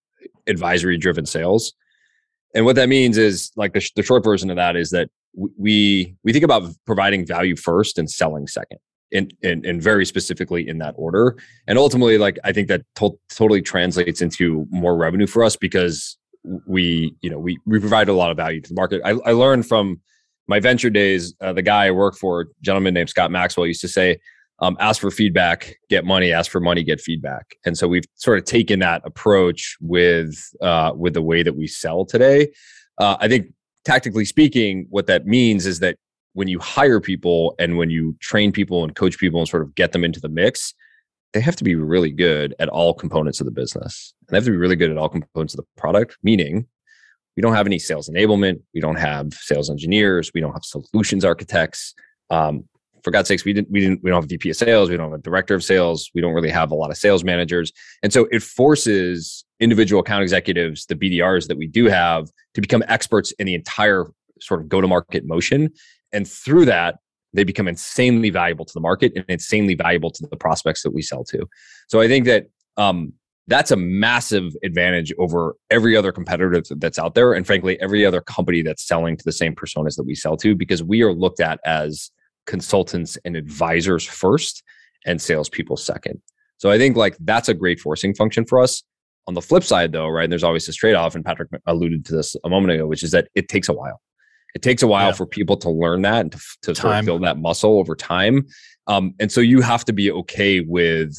advisory 0.48 0.98
driven 0.98 1.25
sales 1.25 1.74
and 2.57 2.65
what 2.65 2.75
that 2.75 2.89
means 2.89 3.17
is 3.17 3.51
like 3.55 3.74
the, 3.74 3.88
the 3.96 4.03
short 4.03 4.24
version 4.24 4.50
of 4.50 4.55
that 4.55 4.75
is 4.75 4.89
that 4.91 5.10
we 5.38 6.15
we 6.24 6.34
think 6.34 6.44
about 6.44 6.63
providing 6.86 7.25
value 7.25 7.56
first 7.56 7.98
and 7.98 8.10
selling 8.10 8.48
second 8.48 8.79
and, 9.13 9.34
and, 9.44 9.65
and 9.65 9.82
very 9.82 10.06
specifically 10.06 10.67
in 10.67 10.79
that 10.79 10.96
order. 10.98 11.38
And 11.67 11.77
ultimately, 11.77 12.17
like 12.17 12.38
I 12.44 12.51
think 12.51 12.67
that 12.67 12.82
to- 12.96 13.17
totally 13.29 13.62
translates 13.62 14.22
into 14.22 14.65
more 14.70 14.98
revenue 14.98 15.27
for 15.27 15.44
us 15.44 15.56
because 15.56 16.17
we, 16.65 17.15
you 17.22 17.29
know, 17.29 17.39
we 17.39 17.58
we 17.65 17.79
provide 17.79 18.10
a 18.10 18.13
lot 18.13 18.32
of 18.32 18.38
value 18.38 18.62
to 18.62 18.70
the 18.70 18.75
market. 18.75 19.01
I, 19.03 19.12
I 19.12 19.32
learned 19.32 19.67
from 19.67 20.01
my 20.48 20.60
venture 20.60 20.89
days, 20.89 21.36
uh, 21.41 21.53
the 21.53 21.62
guy 21.62 21.88
I 21.88 21.91
work 21.91 22.15
for, 22.15 22.48
gentleman 22.62 22.94
named 22.94 23.10
Scott 23.10 23.32
Maxwell, 23.32 23.67
used 23.67 23.82
to 23.82 23.88
say, 23.88 24.17
um, 24.60 24.77
"Ask 24.79 25.01
for 25.01 25.12
feedback, 25.12 25.75
get 25.89 26.06
money. 26.06 26.32
Ask 26.32 26.50
for 26.50 26.62
money, 26.62 26.84
get 26.84 27.01
feedback." 27.01 27.56
And 27.65 27.77
so 27.77 27.88
we've 27.88 28.06
sort 28.15 28.39
of 28.39 28.46
taken 28.46 28.79
that 28.79 29.01
approach 29.03 29.75
with 29.82 30.38
uh, 30.62 30.94
with 30.96 31.13
the 31.13 31.22
way 31.22 31.44
that 31.44 31.56
we 31.56 31.67
sell 31.67 32.06
today. 32.06 32.50
Uh, 32.98 33.17
I 33.20 33.27
think 33.27 33.53
tactically 33.88 34.25
speaking, 34.25 34.86
what 34.89 35.08
that 35.08 35.25
means 35.25 35.65
is 35.65 35.79
that 35.79 35.96
when 36.34 36.50
you 36.50 36.60
hire 36.60 37.00
people 37.00 37.56
and 37.58 37.77
when 37.77 37.89
you 37.89 38.17
train 38.20 38.51
people 38.51 38.84
and 38.84 38.94
coach 38.96 39.17
people 39.17 39.39
and 39.39 39.48
sort 39.48 39.63
of 39.63 39.74
get 39.75 39.94
them 39.94 40.03
into 40.03 40.20
the 40.20 40.27
mix, 40.27 40.74
they 41.34 41.39
have 41.39 41.56
to 41.56 41.63
be 41.63 41.74
really 41.74 42.12
good 42.12 42.53
at 42.60 42.67
all 42.67 42.94
components 42.94 43.39
of 43.39 43.46
the 43.46 43.51
business. 43.51 44.13
And 44.27 44.34
they 44.34 44.38
have 44.38 44.44
to 44.44 44.51
be 44.51 44.58
really 44.58 44.75
good 44.75 44.91
at 44.91 44.98
all 44.98 45.08
components 45.08 45.53
of 45.53 45.60
the 45.60 45.82
product, 45.82 46.17
meaning 46.22 46.67
we 47.38 47.41
don't 47.41 47.53
have 47.53 47.65
any 47.65 47.79
sales 47.79 48.10
enablement. 48.10 48.62
We 48.74 48.82
don't 48.82 48.98
have 48.98 49.34
sales 49.34 49.70
engineers. 49.70 50.32
We 50.34 50.41
don't 50.41 50.51
have 50.51 50.65
solutions 50.65 51.24
architects. 51.24 51.94
Um, 52.29 52.65
for 53.03 53.12
God's 53.12 53.29
sakes, 53.29 53.46
we 53.46 53.53
didn't, 53.53 53.72
we 53.72 53.79
didn't, 53.79 54.03
we 54.03 54.10
don't 54.10 54.17
have 54.17 54.25
a 54.25 54.27
VP 54.27 54.50
of 54.50 54.58
sales. 54.58 54.89
We 54.89 54.98
don't 54.98 55.12
have 55.12 55.20
a 55.20 55.24
director 55.24 55.56
of 55.56 55.63
sales. 55.63 56.12
We 56.13 56.20
don't 56.20 56.34
really 56.34 56.50
have 56.50 56.72
a 56.72 56.75
lot 56.75 56.91
of 56.91 56.98
sales 56.98 57.24
managers. 57.24 57.72
And 58.03 58.12
so 58.12 58.27
it 58.32 58.44
forces 58.44 59.46
individual 59.60 60.02
account 60.02 60.24
executives, 60.24 60.86
the 60.86 60.96
BDRs 60.96 61.48
that 61.48 61.58
we 61.58 61.68
do 61.68 61.86
have 61.86 62.30
to 62.54 62.62
become 62.62 62.84
experts 62.88 63.32
in 63.34 63.48
the 63.48 63.56
entire 63.56 64.06
sort 64.40 64.62
of 64.62 64.70
go 64.70 64.82
to 64.82 64.88
market 64.88 65.26
motion 65.26 65.72
and 66.14 66.28
through 66.28 66.66
that, 66.66 66.98
they 67.34 67.44
become 67.44 67.68
insanely 67.68 68.30
valuable 68.30 68.66
to 68.66 68.74
the 68.74 68.80
market 68.80 69.12
and 69.16 69.26
insanely 69.28 69.76
valuable 69.76 70.10
to 70.12 70.28
the 70.28 70.38
prospects 70.38 70.84
that 70.84 70.94
we 70.94 71.02
sell 71.02 71.24
to. 71.26 71.48
So 71.88 72.02
I 72.02 72.08
think 72.08 72.26
that 72.26 72.48
um, 72.78 73.14
that's 73.48 73.72
a 73.72 73.76
massive 73.76 74.56
advantage 74.64 75.14
over 75.20 75.56
every 75.70 75.96
other 75.96 76.12
competitor 76.12 76.62
that's 76.78 77.00
out 77.00 77.16
there. 77.16 77.34
And 77.34 77.46
frankly, 77.46 77.80
every 77.82 78.06
other 78.06 78.22
company 78.22 78.62
that's 78.62 78.86
selling 78.88 79.18
to 79.18 79.24
the 79.24 79.32
same 79.32 79.56
personas 79.56 79.96
that 79.96 80.04
we 80.04 80.16
sell 80.16 80.38
to, 80.38 80.56
because 80.56 80.84
we 80.84 81.02
are 81.02 81.14
looked 81.14 81.40
at 81.40 81.60
as 81.66 82.12
consultants 82.46 83.18
and 83.26 83.36
advisors 83.36 84.06
first 84.06 84.64
and 85.06 85.22
salespeople 85.22 85.78
second. 85.78 86.22
So 86.58 86.72
I 86.72 86.78
think 86.78 86.98
like 86.98 87.18
that's 87.20 87.50
a 87.50 87.54
great 87.54 87.80
forcing 87.80 88.16
function 88.16 88.46
for 88.46 88.62
us. 88.62 88.84
On 89.27 89.34
the 89.34 89.41
flip 89.41 89.63
side, 89.63 89.91
though, 89.91 90.07
right, 90.07 90.29
there's 90.29 90.43
always 90.43 90.65
this 90.65 90.75
trade 90.75 90.96
off, 90.96 91.15
and 91.15 91.24
Patrick 91.24 91.50
alluded 91.65 92.05
to 92.05 92.15
this 92.15 92.36
a 92.46 92.50
moment 92.50 92.74
ago, 92.74 92.88
which 92.88 93.03
is 93.03 93.12
that 93.12 93.27
it 93.36 93.50
takes 93.50 93.67
a 93.67 93.74
while. 93.74 94.01
It 94.55 94.62
takes 94.62 94.81
a 94.81 94.88
while 94.88 95.10
yeah. 95.10 95.13
for 95.13 95.25
people 95.25 95.57
to 95.57 95.69
learn 95.69 96.01
that 96.03 96.22
and 96.22 96.31
to, 96.31 96.39
to 96.63 96.75
sort 96.75 96.96
of 96.96 97.05
build 97.05 97.24
that 97.24 97.38
muscle 97.38 97.77
over 97.77 97.96
time. 97.96 98.48
Um, 98.88 99.13
and 99.19 99.31
so 99.31 99.41
you 99.41 99.62
have 99.62 99.84
to 99.86 99.93
be 99.93 100.12
okay 100.12 100.62
with 100.62 101.13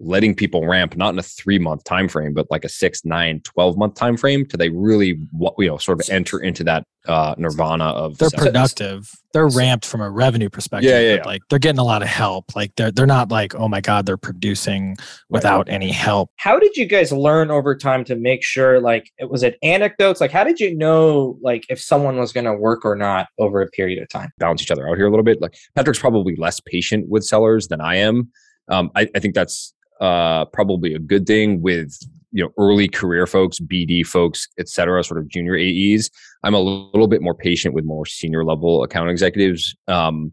letting 0.00 0.34
people 0.34 0.66
ramp 0.66 0.96
not 0.96 1.12
in 1.12 1.18
a 1.18 1.22
three 1.22 1.58
month 1.58 1.84
time 1.84 2.08
frame 2.08 2.34
but 2.34 2.46
like 2.50 2.64
a 2.64 2.68
six 2.68 3.04
nine 3.04 3.40
12 3.40 3.76
month 3.76 3.94
time 3.94 4.16
frame 4.16 4.44
to 4.44 4.56
they 4.56 4.68
really 4.68 5.18
you 5.58 5.66
know 5.66 5.78
sort 5.78 6.00
of 6.00 6.08
enter 6.10 6.40
into 6.40 6.64
that 6.64 6.84
uh 7.06 7.34
nirvana 7.38 7.84
of 7.84 8.16
they're 8.18 8.30
productive. 8.30 9.10
They're 9.32 9.48
ramped 9.48 9.84
from 9.84 10.00
a 10.00 10.10
revenue 10.10 10.48
perspective 10.48 10.90
yeah, 10.90 11.00
yeah, 11.00 11.14
yeah, 11.16 11.22
like 11.24 11.42
they're 11.50 11.58
getting 11.58 11.80
a 11.80 11.84
lot 11.84 12.02
of 12.02 12.08
help. 12.08 12.54
Like 12.54 12.72
they're 12.76 12.90
they're 12.90 13.06
not 13.06 13.30
like 13.30 13.54
oh 13.54 13.68
my 13.68 13.80
god 13.80 14.06
they're 14.06 14.16
producing 14.16 14.96
without 15.28 15.66
right. 15.66 15.74
any 15.74 15.90
help. 15.90 16.30
How 16.36 16.58
did 16.58 16.76
you 16.76 16.86
guys 16.86 17.12
learn 17.12 17.50
over 17.50 17.76
time 17.76 18.04
to 18.04 18.16
make 18.16 18.42
sure 18.42 18.80
like 18.80 19.10
it 19.18 19.28
was 19.28 19.42
it 19.42 19.58
anecdotes? 19.62 20.20
Like 20.20 20.30
how 20.30 20.44
did 20.44 20.60
you 20.60 20.74
know 20.76 21.38
like 21.42 21.66
if 21.68 21.80
someone 21.80 22.16
was 22.16 22.32
going 22.32 22.46
to 22.46 22.54
work 22.54 22.84
or 22.84 22.94
not 22.96 23.28
over 23.38 23.60
a 23.60 23.66
period 23.68 24.02
of 24.02 24.08
time? 24.08 24.30
Balance 24.38 24.62
each 24.62 24.70
other 24.70 24.88
out 24.88 24.96
here 24.96 25.06
a 25.06 25.10
little 25.10 25.24
bit. 25.24 25.40
Like 25.40 25.56
patrick's 25.74 25.98
probably 25.98 26.36
less 26.36 26.60
patient 26.60 27.08
with 27.08 27.24
sellers 27.24 27.68
than 27.68 27.80
i 27.80 27.96
am. 27.96 28.30
Um, 28.68 28.90
I, 28.94 29.08
I 29.14 29.18
think 29.18 29.34
that's 29.34 29.74
uh, 30.04 30.44
probably 30.46 30.92
a 30.92 30.98
good 30.98 31.26
thing 31.26 31.62
with 31.62 31.98
you 32.30 32.44
know 32.44 32.50
early 32.58 32.88
career 32.88 33.26
folks, 33.26 33.58
BD 33.58 34.06
folks, 34.06 34.46
et 34.58 34.68
cetera, 34.68 35.02
sort 35.02 35.18
of 35.18 35.28
junior 35.28 35.56
AEs. 35.56 36.10
I'm 36.42 36.52
a 36.52 36.60
little 36.60 37.08
bit 37.08 37.22
more 37.22 37.34
patient 37.34 37.74
with 37.74 37.86
more 37.86 38.04
senior 38.04 38.44
level 38.44 38.82
account 38.84 39.08
executives, 39.08 39.74
um, 39.88 40.32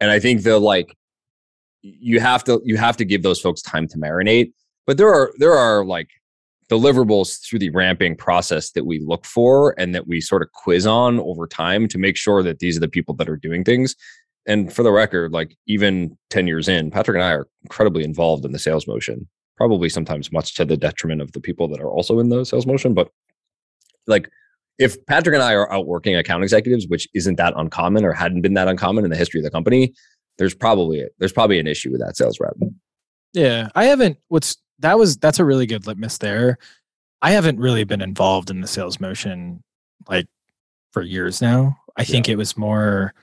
and 0.00 0.10
I 0.10 0.18
think 0.18 0.44
the 0.44 0.58
like 0.58 0.96
you 1.82 2.20
have 2.20 2.42
to 2.44 2.62
you 2.64 2.78
have 2.78 2.96
to 2.96 3.04
give 3.04 3.22
those 3.22 3.40
folks 3.40 3.60
time 3.60 3.86
to 3.88 3.98
marinate. 3.98 4.52
But 4.86 4.96
there 4.96 5.12
are 5.12 5.30
there 5.36 5.52
are 5.52 5.84
like 5.84 6.08
deliverables 6.70 7.44
through 7.44 7.58
the 7.58 7.70
ramping 7.70 8.16
process 8.16 8.70
that 8.70 8.86
we 8.86 8.98
look 8.98 9.26
for 9.26 9.74
and 9.78 9.94
that 9.94 10.06
we 10.06 10.22
sort 10.22 10.40
of 10.40 10.50
quiz 10.52 10.86
on 10.86 11.20
over 11.20 11.46
time 11.46 11.86
to 11.86 11.98
make 11.98 12.16
sure 12.16 12.42
that 12.42 12.60
these 12.60 12.78
are 12.78 12.80
the 12.80 12.88
people 12.88 13.14
that 13.16 13.28
are 13.28 13.36
doing 13.36 13.62
things 13.62 13.94
and 14.46 14.72
for 14.72 14.82
the 14.82 14.92
record, 14.92 15.32
like 15.32 15.56
even 15.66 16.16
10 16.30 16.46
years 16.46 16.68
in, 16.68 16.90
Patrick 16.90 17.14
and 17.16 17.24
I 17.24 17.32
are 17.32 17.48
incredibly 17.62 18.04
involved 18.04 18.44
in 18.44 18.52
the 18.52 18.58
sales 18.58 18.86
motion, 18.86 19.28
probably 19.56 19.88
sometimes 19.88 20.32
much 20.32 20.54
to 20.56 20.64
the 20.64 20.76
detriment 20.76 21.20
of 21.20 21.32
the 21.32 21.40
people 21.40 21.68
that 21.68 21.80
are 21.80 21.90
also 21.90 22.18
in 22.18 22.28
the 22.28 22.44
sales 22.44 22.66
motion. 22.66 22.94
But 22.94 23.10
like 24.06 24.28
if 24.78 25.04
Patrick 25.06 25.34
and 25.34 25.42
I 25.42 25.54
are 25.54 25.72
outworking 25.72 26.16
account 26.16 26.42
executives, 26.42 26.88
which 26.88 27.08
isn't 27.14 27.36
that 27.36 27.54
uncommon 27.56 28.04
or 28.04 28.12
hadn't 28.12 28.42
been 28.42 28.54
that 28.54 28.68
uncommon 28.68 29.04
in 29.04 29.10
the 29.10 29.16
history 29.16 29.40
of 29.40 29.44
the 29.44 29.50
company, 29.50 29.94
there's 30.38 30.54
probably 30.54 31.04
there's 31.18 31.32
probably 31.32 31.58
an 31.58 31.66
issue 31.66 31.92
with 31.92 32.00
that 32.00 32.16
sales 32.16 32.40
rep. 32.40 32.54
Yeah. 33.32 33.68
I 33.74 33.84
haven't 33.84 34.18
what's 34.28 34.56
that 34.80 34.98
was 34.98 35.16
that's 35.18 35.38
a 35.38 35.44
really 35.44 35.66
good 35.66 35.86
litmus 35.86 36.18
there. 36.18 36.58
I 37.20 37.30
haven't 37.30 37.60
really 37.60 37.84
been 37.84 38.02
involved 38.02 38.50
in 38.50 38.60
the 38.60 38.66
sales 38.66 38.98
motion 38.98 39.62
like 40.08 40.26
for 40.90 41.02
years 41.02 41.40
now. 41.40 41.76
I 41.96 42.04
think 42.04 42.26
yeah. 42.26 42.32
it 42.32 42.36
was 42.36 42.56
more 42.56 43.14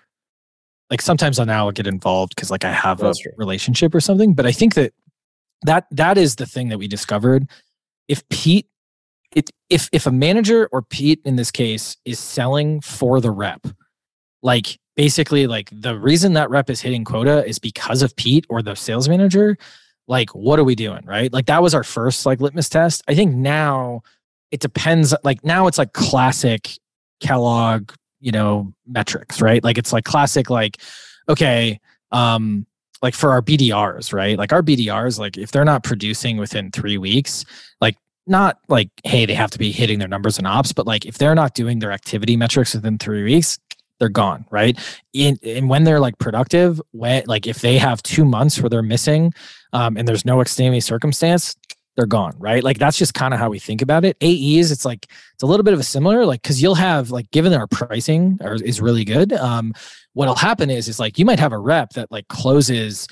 like 0.89 1.01
sometimes 1.01 1.39
I'll 1.39 1.45
now 1.45 1.69
get 1.71 1.87
involved 1.87 2.35
because 2.35 2.49
like 2.49 2.65
I 2.65 2.71
have 2.71 2.99
That's 2.99 3.19
a 3.19 3.23
true. 3.23 3.31
relationship 3.37 3.93
or 3.93 3.99
something. 3.99 4.33
But 4.33 4.45
I 4.45 4.51
think 4.51 4.73
that 4.75 4.93
that 5.63 5.85
that 5.91 6.17
is 6.17 6.35
the 6.35 6.45
thing 6.45 6.69
that 6.69 6.77
we 6.77 6.87
discovered. 6.87 7.47
If 8.07 8.27
Pete, 8.29 8.67
it 9.35 9.51
if 9.69 9.89
if 9.91 10.07
a 10.07 10.11
manager 10.11 10.67
or 10.71 10.81
Pete 10.81 11.21
in 11.25 11.35
this 11.35 11.51
case 11.51 11.97
is 12.05 12.19
selling 12.19 12.81
for 12.81 13.21
the 13.21 13.31
rep, 13.31 13.67
like 14.41 14.79
basically 14.95 15.47
like 15.47 15.69
the 15.71 15.97
reason 15.97 16.33
that 16.33 16.49
rep 16.49 16.69
is 16.69 16.81
hitting 16.81 17.05
quota 17.05 17.45
is 17.47 17.59
because 17.59 18.01
of 18.01 18.15
Pete 18.15 18.45
or 18.49 18.61
the 18.61 18.75
sales 18.75 19.07
manager. 19.07 19.57
Like, 20.07 20.31
what 20.31 20.57
are 20.57 20.63
we 20.63 20.73
doing? 20.73 21.05
Right? 21.05 21.31
Like 21.31 21.45
that 21.45 21.61
was 21.61 21.75
our 21.75 21.83
first 21.83 22.25
like 22.25 22.41
litmus 22.41 22.67
test. 22.67 23.03
I 23.07 23.13
think 23.13 23.35
now 23.35 24.01
it 24.49 24.59
depends. 24.59 25.13
Like 25.23 25.45
now 25.45 25.67
it's 25.67 25.77
like 25.77 25.93
classic 25.93 26.71
Kellogg 27.21 27.91
you 28.19 28.31
know 28.31 28.73
metrics 28.87 29.41
right? 29.41 29.63
Like 29.63 29.77
it's 29.77 29.93
like 29.93 30.05
classic 30.05 30.49
like 30.49 30.77
okay 31.27 31.79
um 32.11 32.65
like 33.01 33.13
for 33.13 33.31
our 33.31 33.41
bdrs 33.41 34.13
right? 34.13 34.37
Like 34.37 34.53
our 34.53 34.61
bdrs 34.61 35.19
like 35.19 35.37
if 35.37 35.51
they're 35.51 35.65
not 35.65 35.83
producing 35.83 36.37
within 36.37 36.71
three 36.71 36.97
weeks 36.97 37.45
like 37.81 37.97
not 38.27 38.59
like 38.67 38.89
hey 39.03 39.25
they 39.25 39.33
have 39.33 39.51
to 39.51 39.59
be 39.59 39.71
hitting 39.71 39.99
their 39.99 40.07
numbers 40.07 40.37
and 40.37 40.45
ops 40.45 40.71
but 40.71 40.85
like 40.85 41.05
if 41.05 41.17
they're 41.17 41.35
not 41.35 41.55
doing 41.55 41.79
their 41.79 41.91
activity 41.91 42.35
metrics 42.35 42.75
within 42.75 42.97
three 42.97 43.23
weeks 43.23 43.57
they're 43.99 44.09
gone 44.09 44.45
right? 44.49 44.77
In, 45.13 45.37
and 45.43 45.69
when 45.69 45.83
they're 45.83 45.99
like 45.99 46.17
productive 46.19 46.81
when 46.91 47.23
like 47.27 47.47
if 47.47 47.61
they 47.61 47.77
have 47.77 48.01
two 48.03 48.25
months 48.25 48.59
where 48.61 48.69
they're 48.69 48.81
missing 48.81 49.33
um, 49.73 49.97
and 49.97 50.07
there's 50.07 50.25
no 50.25 50.41
extenuating 50.41 50.81
circumstance 50.81 51.55
they're 51.99 52.07
gone, 52.07 52.33
right? 52.39 52.63
Like 52.63 52.77
that's 52.77 52.97
just 52.97 53.13
kind 53.13 53.33
of 53.33 53.41
how 53.41 53.49
we 53.49 53.59
think 53.59 53.81
about 53.81 54.05
it. 54.05 54.15
AEs, 54.23 54.71
it's 54.71 54.85
like 54.85 55.05
it's 55.33 55.43
a 55.43 55.45
little 55.45 55.65
bit 55.65 55.73
of 55.73 55.81
a 55.81 55.83
similar, 55.83 56.25
like 56.25 56.41
because 56.41 56.61
you'll 56.61 56.75
have 56.75 57.11
like 57.11 57.29
given 57.31 57.53
our 57.53 57.67
pricing 57.67 58.39
are, 58.41 58.55
is 58.55 58.79
really 58.79 59.03
good. 59.03 59.33
Um, 59.33 59.73
what'll 60.13 60.35
happen 60.35 60.69
is 60.69 60.87
is 60.87 60.97
like 60.97 61.19
you 61.19 61.25
might 61.25 61.39
have 61.39 61.51
a 61.51 61.57
rep 61.57 61.89
that 61.91 62.09
like 62.09 62.29
closes, 62.29 63.05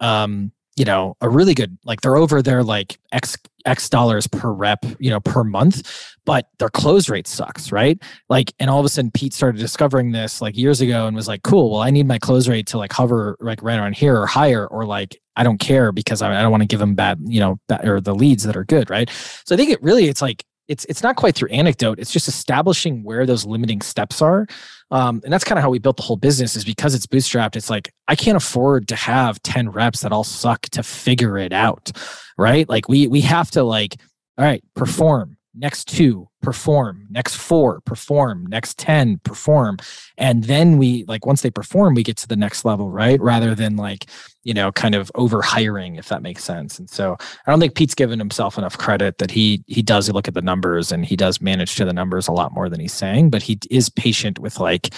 um, 0.00 0.50
you 0.76 0.84
know, 0.84 1.16
a 1.20 1.28
really 1.28 1.54
good 1.54 1.76
like 1.84 2.00
they're 2.00 2.16
over 2.16 2.40
their 2.40 2.62
like 2.62 2.98
x 3.12 3.36
x 3.66 3.88
dollars 3.88 4.26
per 4.26 4.50
rep, 4.50 4.84
you 4.98 5.10
know, 5.10 5.20
per 5.20 5.44
month, 5.44 6.14
but 6.24 6.48
their 6.58 6.70
close 6.70 7.08
rate 7.08 7.26
sucks, 7.26 7.70
right? 7.70 8.02
Like, 8.28 8.52
and 8.58 8.70
all 8.70 8.80
of 8.80 8.86
a 8.86 8.88
sudden 8.88 9.10
Pete 9.10 9.34
started 9.34 9.58
discovering 9.58 10.12
this 10.12 10.40
like 10.40 10.56
years 10.56 10.80
ago 10.80 11.06
and 11.06 11.14
was 11.14 11.28
like, 11.28 11.42
cool, 11.42 11.70
well, 11.70 11.80
I 11.80 11.90
need 11.90 12.06
my 12.06 12.18
close 12.18 12.48
rate 12.48 12.66
to 12.68 12.78
like 12.78 12.92
hover 12.92 13.36
like 13.40 13.62
right 13.62 13.78
around 13.78 13.96
here 13.96 14.16
or 14.18 14.26
higher, 14.26 14.66
or 14.66 14.84
like 14.86 15.20
I 15.36 15.44
don't 15.44 15.58
care 15.58 15.92
because 15.92 16.22
I, 16.22 16.38
I 16.38 16.42
don't 16.42 16.50
want 16.50 16.62
to 16.62 16.66
give 16.66 16.80
them 16.80 16.94
bad, 16.94 17.18
you 17.24 17.40
know, 17.40 17.58
bad, 17.68 17.86
or 17.86 18.00
the 18.00 18.14
leads 18.14 18.44
that 18.44 18.56
are 18.56 18.64
good, 18.64 18.88
right? 18.90 19.10
So 19.44 19.54
I 19.54 19.58
think 19.58 19.70
it 19.70 19.82
really 19.82 20.06
it's 20.08 20.22
like 20.22 20.44
it's 20.72 20.86
it's 20.86 21.02
not 21.02 21.16
quite 21.16 21.34
through 21.34 21.50
anecdote. 21.50 21.98
It's 21.98 22.10
just 22.10 22.28
establishing 22.28 23.04
where 23.04 23.26
those 23.26 23.44
limiting 23.44 23.82
steps 23.82 24.22
are, 24.22 24.46
um, 24.90 25.20
and 25.22 25.32
that's 25.32 25.44
kind 25.44 25.58
of 25.58 25.62
how 25.62 25.68
we 25.68 25.78
built 25.78 25.98
the 25.98 26.02
whole 26.02 26.16
business. 26.16 26.56
Is 26.56 26.64
because 26.64 26.94
it's 26.94 27.06
bootstrapped. 27.06 27.56
It's 27.56 27.68
like 27.68 27.92
I 28.08 28.16
can't 28.16 28.36
afford 28.36 28.88
to 28.88 28.96
have 28.96 29.40
ten 29.42 29.68
reps 29.68 30.00
that 30.00 30.12
all 30.12 30.24
suck 30.24 30.62
to 30.70 30.82
figure 30.82 31.36
it 31.36 31.52
out, 31.52 31.92
right? 32.38 32.66
Like 32.66 32.88
we 32.88 33.06
we 33.06 33.20
have 33.20 33.50
to 33.52 33.62
like 33.62 33.96
all 34.38 34.46
right 34.46 34.64
perform 34.74 35.36
next 35.54 35.86
two 35.86 36.28
perform 36.40 37.06
next 37.10 37.36
four 37.36 37.80
perform 37.82 38.46
next 38.46 38.78
10 38.78 39.18
perform. 39.18 39.76
And 40.16 40.44
then 40.44 40.78
we 40.78 41.04
like 41.06 41.26
once 41.26 41.42
they 41.42 41.50
perform 41.50 41.94
we 41.94 42.02
get 42.02 42.16
to 42.18 42.28
the 42.28 42.36
next 42.36 42.64
level 42.64 42.90
right? 42.90 43.20
Rather 43.20 43.54
than 43.54 43.76
like 43.76 44.06
you 44.44 44.54
know 44.54 44.72
kind 44.72 44.94
of 44.94 45.10
over 45.14 45.42
hiring 45.42 45.96
if 45.96 46.08
that 46.08 46.22
makes 46.22 46.42
sense. 46.44 46.78
And 46.78 46.88
so 46.88 47.16
i 47.46 47.50
don't 47.50 47.60
think 47.60 47.74
pete's 47.74 47.94
given 47.94 48.18
himself 48.18 48.58
enough 48.58 48.78
credit 48.78 49.18
that 49.18 49.30
he 49.30 49.62
he 49.66 49.82
does 49.82 50.10
look 50.10 50.28
at 50.28 50.34
the 50.34 50.42
numbers 50.42 50.90
and 50.92 51.04
he 51.04 51.16
does 51.16 51.40
manage 51.40 51.76
to 51.76 51.84
the 51.84 51.92
numbers 51.92 52.28
a 52.28 52.32
lot 52.32 52.52
more 52.52 52.68
than 52.68 52.80
he's 52.80 52.92
saying 52.92 53.30
but 53.30 53.42
he 53.42 53.58
is 53.70 53.88
patient 53.88 54.38
with 54.38 54.58
like 54.58 54.94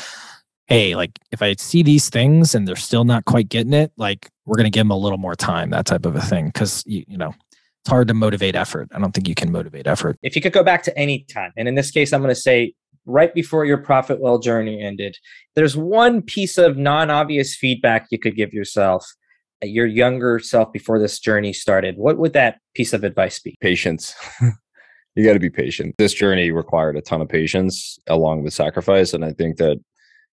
hey 0.67 0.95
like 0.95 1.19
if 1.31 1.43
i 1.43 1.55
see 1.55 1.83
these 1.83 2.09
things 2.09 2.55
and 2.55 2.67
they're 2.67 2.77
still 2.77 3.05
not 3.05 3.25
quite 3.25 3.49
getting 3.49 3.75
it 3.75 3.93
like 3.97 4.31
we're 4.47 4.57
going 4.57 4.65
to 4.65 4.71
give 4.71 4.81
them 4.81 4.91
a 4.91 4.97
little 4.97 5.19
more 5.19 5.35
time 5.35 5.71
that 5.71 5.87
type 5.87 6.07
of 6.07 6.15
a 6.17 6.21
thing. 6.21 6.47
Because 6.47 6.83
you, 6.87 7.05
you 7.09 7.17
know 7.17 7.35
it's 7.85 7.91
hard 7.91 8.09
to 8.09 8.15
motivate 8.15 8.57
effort. 8.57 8.89
I 8.95 8.99
don't 8.99 9.13
think 9.13 9.29
you 9.29 9.35
can 9.35 9.53
motivate 9.53 9.87
effort. 9.87 10.17
If 10.23 10.35
you 10.35 10.41
could 10.41 10.55
go 10.55 10.65
back 10.65 10.83
to 10.85 10.99
any 10.99 11.25
time, 11.25 11.53
and 11.55 11.69
in 11.69 11.75
this 11.75 11.91
case, 11.91 12.15
I'm 12.15 12.23
going 12.23 12.35
to 12.35 12.41
say 12.41 12.73
right 13.05 13.35
before 13.35 13.67
your 13.67 13.77
ProfitWell 13.77 14.43
journey 14.43 14.83
ended, 14.83 15.19
there's 15.55 15.77
one 15.77 16.23
piece 16.23 16.57
of 16.57 16.79
non 16.79 17.11
obvious 17.11 17.55
feedback 17.55 18.07
you 18.11 18.19
could 18.19 18.37
give 18.37 18.55
yourself, 18.55 19.07
uh, 19.63 19.67
your 19.67 19.85
younger 19.85 20.39
self 20.39 20.73
before 20.73 20.99
this 20.99 21.19
journey 21.19 21.53
started. 21.53 21.99
What 21.99 22.17
would 22.17 22.33
that 22.33 22.59
piece 22.75 22.95
of 22.95 23.05
advice 23.05 23.39
be? 23.39 23.55
Patience. 23.61 24.15
you 25.15 25.23
got 25.23 25.35
to 25.35 25.39
be 25.39 25.51
patient. 25.51 25.95
This 25.99 26.15
journey 26.15 26.53
required 26.53 26.97
a 26.97 27.03
ton 27.03 27.21
of 27.21 27.29
patience 27.29 27.99
along 28.07 28.45
with 28.45 28.55
sacrifice. 28.55 29.13
And 29.13 29.27
I 29.27 29.33
think 29.33 29.59
that 29.59 29.79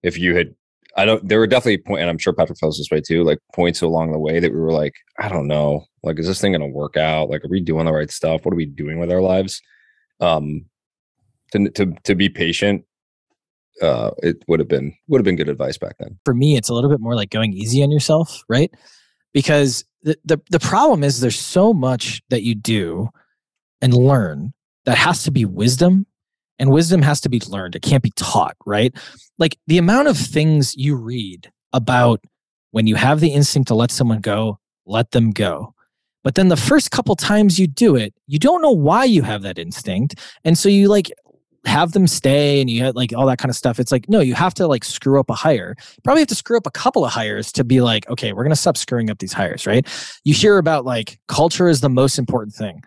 if 0.03 0.17
you 0.17 0.37
had 0.37 0.55
I 0.97 1.05
don't. 1.05 1.25
There 1.25 1.39
were 1.39 1.47
definitely 1.47 1.77
points, 1.77 1.87
point, 1.87 2.01
and 2.01 2.09
I'm 2.09 2.17
sure 2.17 2.33
Patrick 2.33 2.59
feels 2.59 2.77
this 2.77 2.89
way 2.91 3.01
too. 3.01 3.23
Like 3.23 3.39
points 3.55 3.81
along 3.81 4.11
the 4.11 4.19
way 4.19 4.39
that 4.39 4.51
we 4.51 4.59
were 4.59 4.73
like, 4.73 4.93
I 5.19 5.29
don't 5.29 5.47
know. 5.47 5.85
Like, 6.03 6.19
is 6.19 6.27
this 6.27 6.41
thing 6.41 6.53
going 6.53 6.61
to 6.61 6.67
work 6.67 6.97
out? 6.97 7.29
Like, 7.29 7.43
are 7.45 7.49
we 7.49 7.61
doing 7.61 7.85
the 7.85 7.93
right 7.93 8.09
stuff? 8.09 8.43
What 8.43 8.53
are 8.53 8.57
we 8.57 8.65
doing 8.65 8.99
with 8.99 9.11
our 9.11 9.21
lives? 9.21 9.61
Um, 10.19 10.65
to 11.51 11.69
to 11.69 11.93
to 12.03 12.15
be 12.15 12.29
patient, 12.29 12.85
uh, 13.81 14.11
it 14.23 14.43
would 14.47 14.59
have 14.59 14.69
been 14.69 14.95
would 15.07 15.19
have 15.19 15.25
been 15.25 15.35
good 15.35 15.49
advice 15.49 15.77
back 15.77 15.97
then. 15.99 16.17
For 16.25 16.33
me, 16.33 16.55
it's 16.55 16.69
a 16.69 16.73
little 16.73 16.89
bit 16.89 16.99
more 16.99 17.15
like 17.15 17.29
going 17.29 17.53
easy 17.53 17.83
on 17.83 17.91
yourself, 17.91 18.43
right? 18.49 18.71
Because 19.33 19.85
the 20.03 20.17
the 20.25 20.39
the 20.49 20.59
problem 20.59 21.03
is 21.03 21.19
there's 21.19 21.39
so 21.39 21.73
much 21.73 22.21
that 22.29 22.43
you 22.43 22.55
do 22.55 23.09
and 23.81 23.93
learn 23.93 24.53
that 24.85 24.97
has 24.97 25.23
to 25.23 25.31
be 25.31 25.45
wisdom 25.45 26.05
and 26.59 26.71
wisdom 26.71 27.01
has 27.01 27.21
to 27.21 27.29
be 27.29 27.41
learned 27.47 27.75
it 27.75 27.81
can't 27.81 28.03
be 28.03 28.11
taught 28.15 28.55
right 28.65 28.93
like 29.37 29.57
the 29.67 29.77
amount 29.77 30.07
of 30.07 30.17
things 30.17 30.75
you 30.75 30.95
read 30.95 31.51
about 31.73 32.23
when 32.71 32.87
you 32.87 32.95
have 32.95 33.19
the 33.19 33.29
instinct 33.29 33.67
to 33.67 33.75
let 33.75 33.91
someone 33.91 34.19
go 34.19 34.59
let 34.85 35.11
them 35.11 35.31
go 35.31 35.73
but 36.23 36.36
then 36.36 36.49
the 36.49 36.57
first 36.57 36.91
couple 36.91 37.15
times 37.15 37.60
you 37.60 37.67
do 37.67 37.95
it 37.95 38.13
you 38.31 38.39
don't 38.39 38.62
know 38.62 38.71
why 38.71 39.03
you 39.03 39.21
have 39.23 39.41
that 39.41 39.60
instinct. 39.60 40.15
And 40.45 40.57
so 40.57 40.69
you 40.69 40.88
like 40.88 41.12
have 41.65 41.91
them 41.91 42.07
stay 42.07 42.60
and 42.60 42.69
you 42.69 42.84
have 42.84 42.95
like 42.95 43.13
all 43.13 43.27
that 43.27 43.38
kind 43.38 43.49
of 43.49 43.55
stuff. 43.55 43.77
It's 43.77 43.91
like 43.91 44.07
no 44.07 44.21
you 44.21 44.34
have 44.36 44.53
to 44.55 44.67
like 44.67 44.86
screw 44.86 45.19
up 45.19 45.29
a 45.29 45.34
hire. 45.34 45.75
Probably 46.03 46.21
have 46.21 46.29
to 46.29 46.36
screw 46.36 46.57
up 46.57 46.65
a 46.65 46.71
couple 46.71 47.03
of 47.03 47.12
hires 47.12 47.51
to 47.51 47.65
be 47.65 47.81
like 47.81 48.10
okay 48.10 48.31
we're 48.31 48.43
going 48.43 48.51
to 48.51 48.55
stop 48.55 48.77
screwing 48.77 49.10
up 49.10 49.19
these 49.19 49.34
hires 49.34 49.67
right? 49.67 49.86
You 50.23 50.34
hear 50.34 50.57
about 50.57 50.86
like 50.86 51.19
culture 51.27 51.67
is 51.67 51.81
the 51.81 51.89
most 51.89 52.17
important 52.17 52.55
thing. 52.55 52.81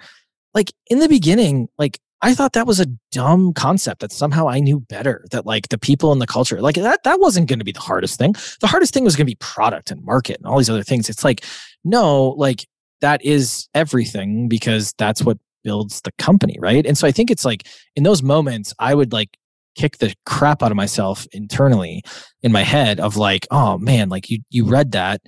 Like 0.54 0.72
in 0.88 0.98
the 0.98 1.08
beginning 1.08 1.68
like 1.78 2.00
I 2.22 2.32
thought 2.32 2.54
that 2.54 2.66
was 2.66 2.80
a 2.80 2.86
dumb 3.12 3.52
concept 3.52 4.00
that 4.00 4.10
somehow 4.10 4.48
I 4.48 4.58
knew 4.58 4.80
better 4.80 5.26
that 5.30 5.44
like 5.44 5.68
the 5.68 5.76
people 5.76 6.10
in 6.10 6.20
the 6.20 6.26
culture 6.26 6.62
like 6.62 6.76
that 6.76 7.04
that 7.04 7.20
wasn't 7.20 7.48
going 7.48 7.58
to 7.58 7.66
be 7.66 7.72
the 7.72 7.80
hardest 7.80 8.18
thing. 8.18 8.34
The 8.60 8.66
hardest 8.66 8.94
thing 8.94 9.04
was 9.04 9.14
going 9.14 9.26
to 9.26 9.30
be 9.30 9.36
product 9.40 9.90
and 9.90 10.02
market 10.02 10.38
and 10.38 10.46
all 10.46 10.56
these 10.56 10.70
other 10.70 10.82
things. 10.82 11.10
It's 11.10 11.22
like 11.22 11.44
no, 11.84 12.30
like 12.30 12.66
that 13.04 13.22
is 13.22 13.68
everything 13.74 14.48
because 14.48 14.94
that's 14.96 15.20
what 15.20 15.36
builds 15.62 16.00
the 16.00 16.12
company, 16.12 16.56
right? 16.58 16.86
And 16.86 16.96
so 16.96 17.06
I 17.06 17.12
think 17.12 17.30
it's 17.30 17.44
like 17.44 17.68
in 17.96 18.02
those 18.02 18.22
moments 18.22 18.72
I 18.78 18.94
would 18.94 19.12
like 19.12 19.36
kick 19.76 19.98
the 19.98 20.14
crap 20.24 20.62
out 20.62 20.70
of 20.70 20.76
myself 20.76 21.26
internally 21.32 22.02
in 22.42 22.50
my 22.50 22.62
head 22.62 23.00
of 23.00 23.18
like, 23.18 23.46
oh 23.50 23.76
man, 23.76 24.08
like 24.08 24.30
you 24.30 24.38
you 24.48 24.64
read 24.64 24.92
that, 24.92 25.20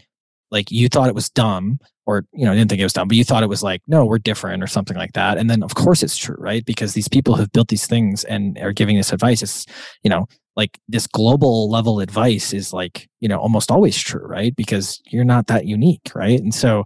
like 0.50 0.70
you 0.70 0.88
thought 0.88 1.10
it 1.10 1.14
was 1.14 1.28
dumb 1.28 1.78
or 2.06 2.24
you 2.32 2.46
know, 2.46 2.52
I 2.52 2.54
didn't 2.54 2.70
think 2.70 2.80
it 2.80 2.84
was 2.84 2.94
dumb, 2.94 3.08
but 3.08 3.18
you 3.18 3.24
thought 3.24 3.42
it 3.42 3.50
was 3.50 3.62
like, 3.62 3.82
no, 3.86 4.06
we're 4.06 4.20
different 4.20 4.62
or 4.62 4.68
something 4.68 4.96
like 4.96 5.12
that. 5.12 5.36
And 5.36 5.50
then 5.50 5.62
of 5.62 5.74
course 5.74 6.02
it's 6.02 6.16
true, 6.16 6.36
right? 6.38 6.64
Because 6.64 6.94
these 6.94 7.08
people 7.08 7.34
have 7.34 7.52
built 7.52 7.68
these 7.68 7.86
things 7.86 8.24
and 8.24 8.56
are 8.56 8.72
giving 8.72 8.96
this 8.96 9.12
advice. 9.12 9.42
It's, 9.42 9.66
you 10.02 10.08
know, 10.08 10.28
like 10.56 10.78
this 10.88 11.06
global 11.06 11.68
level 11.70 12.00
advice 12.00 12.54
is 12.54 12.72
like, 12.72 13.06
you 13.20 13.28
know, 13.28 13.38
almost 13.38 13.70
always 13.70 13.98
true, 13.98 14.26
right? 14.26 14.56
Because 14.56 15.02
you're 15.10 15.24
not 15.24 15.48
that 15.48 15.66
unique, 15.66 16.10
right? 16.14 16.40
And 16.40 16.54
so 16.54 16.84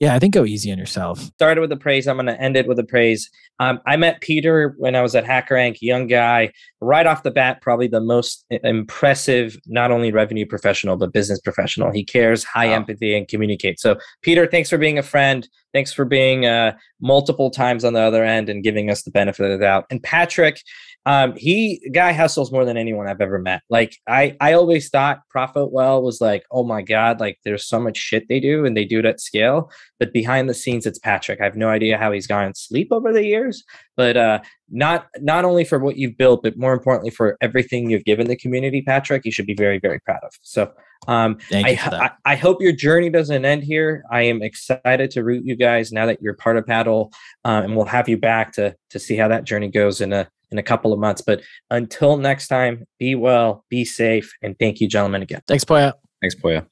yeah, 0.00 0.14
I 0.14 0.18
think 0.18 0.32
go 0.32 0.46
easy 0.46 0.72
on 0.72 0.78
yourself. 0.78 1.20
Started 1.20 1.60
with 1.60 1.70
a 1.72 1.76
praise. 1.76 2.08
I'm 2.08 2.16
going 2.16 2.24
to 2.24 2.40
end 2.40 2.56
it 2.56 2.66
with 2.66 2.78
a 2.78 2.84
praise. 2.84 3.30
Um, 3.58 3.80
I 3.86 3.98
met 3.98 4.22
Peter 4.22 4.74
when 4.78 4.96
I 4.96 5.02
was 5.02 5.14
at 5.14 5.26
HackerRank, 5.26 5.76
young 5.82 6.06
guy, 6.06 6.52
right 6.80 7.06
off 7.06 7.22
the 7.22 7.30
bat, 7.30 7.60
probably 7.60 7.86
the 7.86 8.00
most 8.00 8.46
impressive, 8.50 9.58
not 9.66 9.90
only 9.90 10.10
revenue 10.10 10.46
professional, 10.46 10.96
but 10.96 11.12
business 11.12 11.38
professional. 11.38 11.92
He 11.92 12.02
cares, 12.02 12.42
high 12.44 12.68
wow. 12.68 12.76
empathy, 12.76 13.14
and 13.14 13.28
communicates. 13.28 13.82
So, 13.82 13.98
Peter, 14.22 14.46
thanks 14.46 14.70
for 14.70 14.78
being 14.78 14.98
a 14.98 15.02
friend. 15.02 15.46
Thanks 15.72 15.92
for 15.92 16.04
being 16.04 16.46
uh, 16.46 16.76
multiple 17.00 17.50
times 17.50 17.84
on 17.84 17.92
the 17.92 18.00
other 18.00 18.24
end 18.24 18.48
and 18.48 18.62
giving 18.62 18.90
us 18.90 19.02
the 19.02 19.10
benefit 19.10 19.44
of 19.44 19.58
the 19.58 19.64
doubt. 19.64 19.86
And 19.90 20.02
Patrick, 20.02 20.60
um, 21.06 21.34
he 21.36 21.80
guy 21.92 22.12
hustles 22.12 22.52
more 22.52 22.64
than 22.64 22.76
anyone 22.76 23.08
I've 23.08 23.20
ever 23.20 23.38
met. 23.38 23.62
Like 23.70 23.96
I, 24.06 24.36
I 24.40 24.52
always 24.52 24.90
thought 24.90 25.20
Profitwell 25.34 26.02
was 26.02 26.20
like, 26.20 26.44
oh 26.50 26.64
my 26.64 26.82
god, 26.82 27.20
like 27.20 27.38
there's 27.44 27.66
so 27.66 27.80
much 27.80 27.96
shit 27.96 28.28
they 28.28 28.40
do 28.40 28.66
and 28.66 28.76
they 28.76 28.84
do 28.84 28.98
it 28.98 29.06
at 29.06 29.20
scale. 29.20 29.70
But 29.98 30.12
behind 30.12 30.48
the 30.48 30.54
scenes, 30.54 30.86
it's 30.86 30.98
Patrick. 30.98 31.40
I 31.40 31.44
have 31.44 31.56
no 31.56 31.68
idea 31.68 31.98
how 31.98 32.12
he's 32.12 32.26
gone 32.26 32.54
sleep 32.54 32.88
over 32.90 33.12
the 33.12 33.24
years, 33.24 33.64
but 34.00 34.16
uh, 34.16 34.40
not 34.70 35.08
not 35.18 35.44
only 35.44 35.62
for 35.62 35.78
what 35.78 35.98
you've 35.98 36.16
built, 36.16 36.42
but 36.42 36.56
more 36.56 36.72
importantly 36.72 37.10
for 37.10 37.36
everything 37.42 37.90
you've 37.90 38.06
given 38.06 38.28
the 38.28 38.36
community, 38.36 38.80
Patrick. 38.80 39.26
You 39.26 39.30
should 39.30 39.44
be 39.44 39.54
very, 39.54 39.78
very 39.78 40.00
proud 40.00 40.20
of. 40.22 40.32
So 40.40 40.72
um, 41.06 41.36
I, 41.52 41.78
I, 41.92 42.10
I, 42.32 42.36
hope 42.36 42.62
your 42.62 42.72
journey 42.72 43.10
doesn't 43.10 43.44
end 43.44 43.62
here. 43.62 44.02
I 44.10 44.22
am 44.22 44.40
excited 44.40 45.10
to 45.10 45.22
root 45.22 45.44
you 45.44 45.54
guys 45.54 45.92
now 45.92 46.06
that 46.06 46.22
you're 46.22 46.32
part 46.32 46.56
of 46.56 46.66
Paddle, 46.66 47.12
uh, 47.44 47.60
and 47.62 47.76
we'll 47.76 47.84
have 47.84 48.08
you 48.08 48.16
back 48.16 48.52
to 48.54 48.74
to 48.88 48.98
see 48.98 49.16
how 49.16 49.28
that 49.28 49.44
journey 49.44 49.68
goes 49.68 50.00
in 50.00 50.14
a 50.14 50.26
in 50.50 50.56
a 50.56 50.62
couple 50.62 50.94
of 50.94 50.98
months. 50.98 51.20
But 51.20 51.42
until 51.70 52.16
next 52.16 52.48
time, 52.48 52.86
be 52.98 53.14
well, 53.14 53.66
be 53.68 53.84
safe, 53.84 54.32
and 54.40 54.58
thank 54.58 54.80
you, 54.80 54.88
gentlemen, 54.88 55.20
again. 55.20 55.42
Thanks, 55.46 55.64
Poya. 55.64 55.92
Thanks, 56.22 56.36
Poya. 56.36 56.66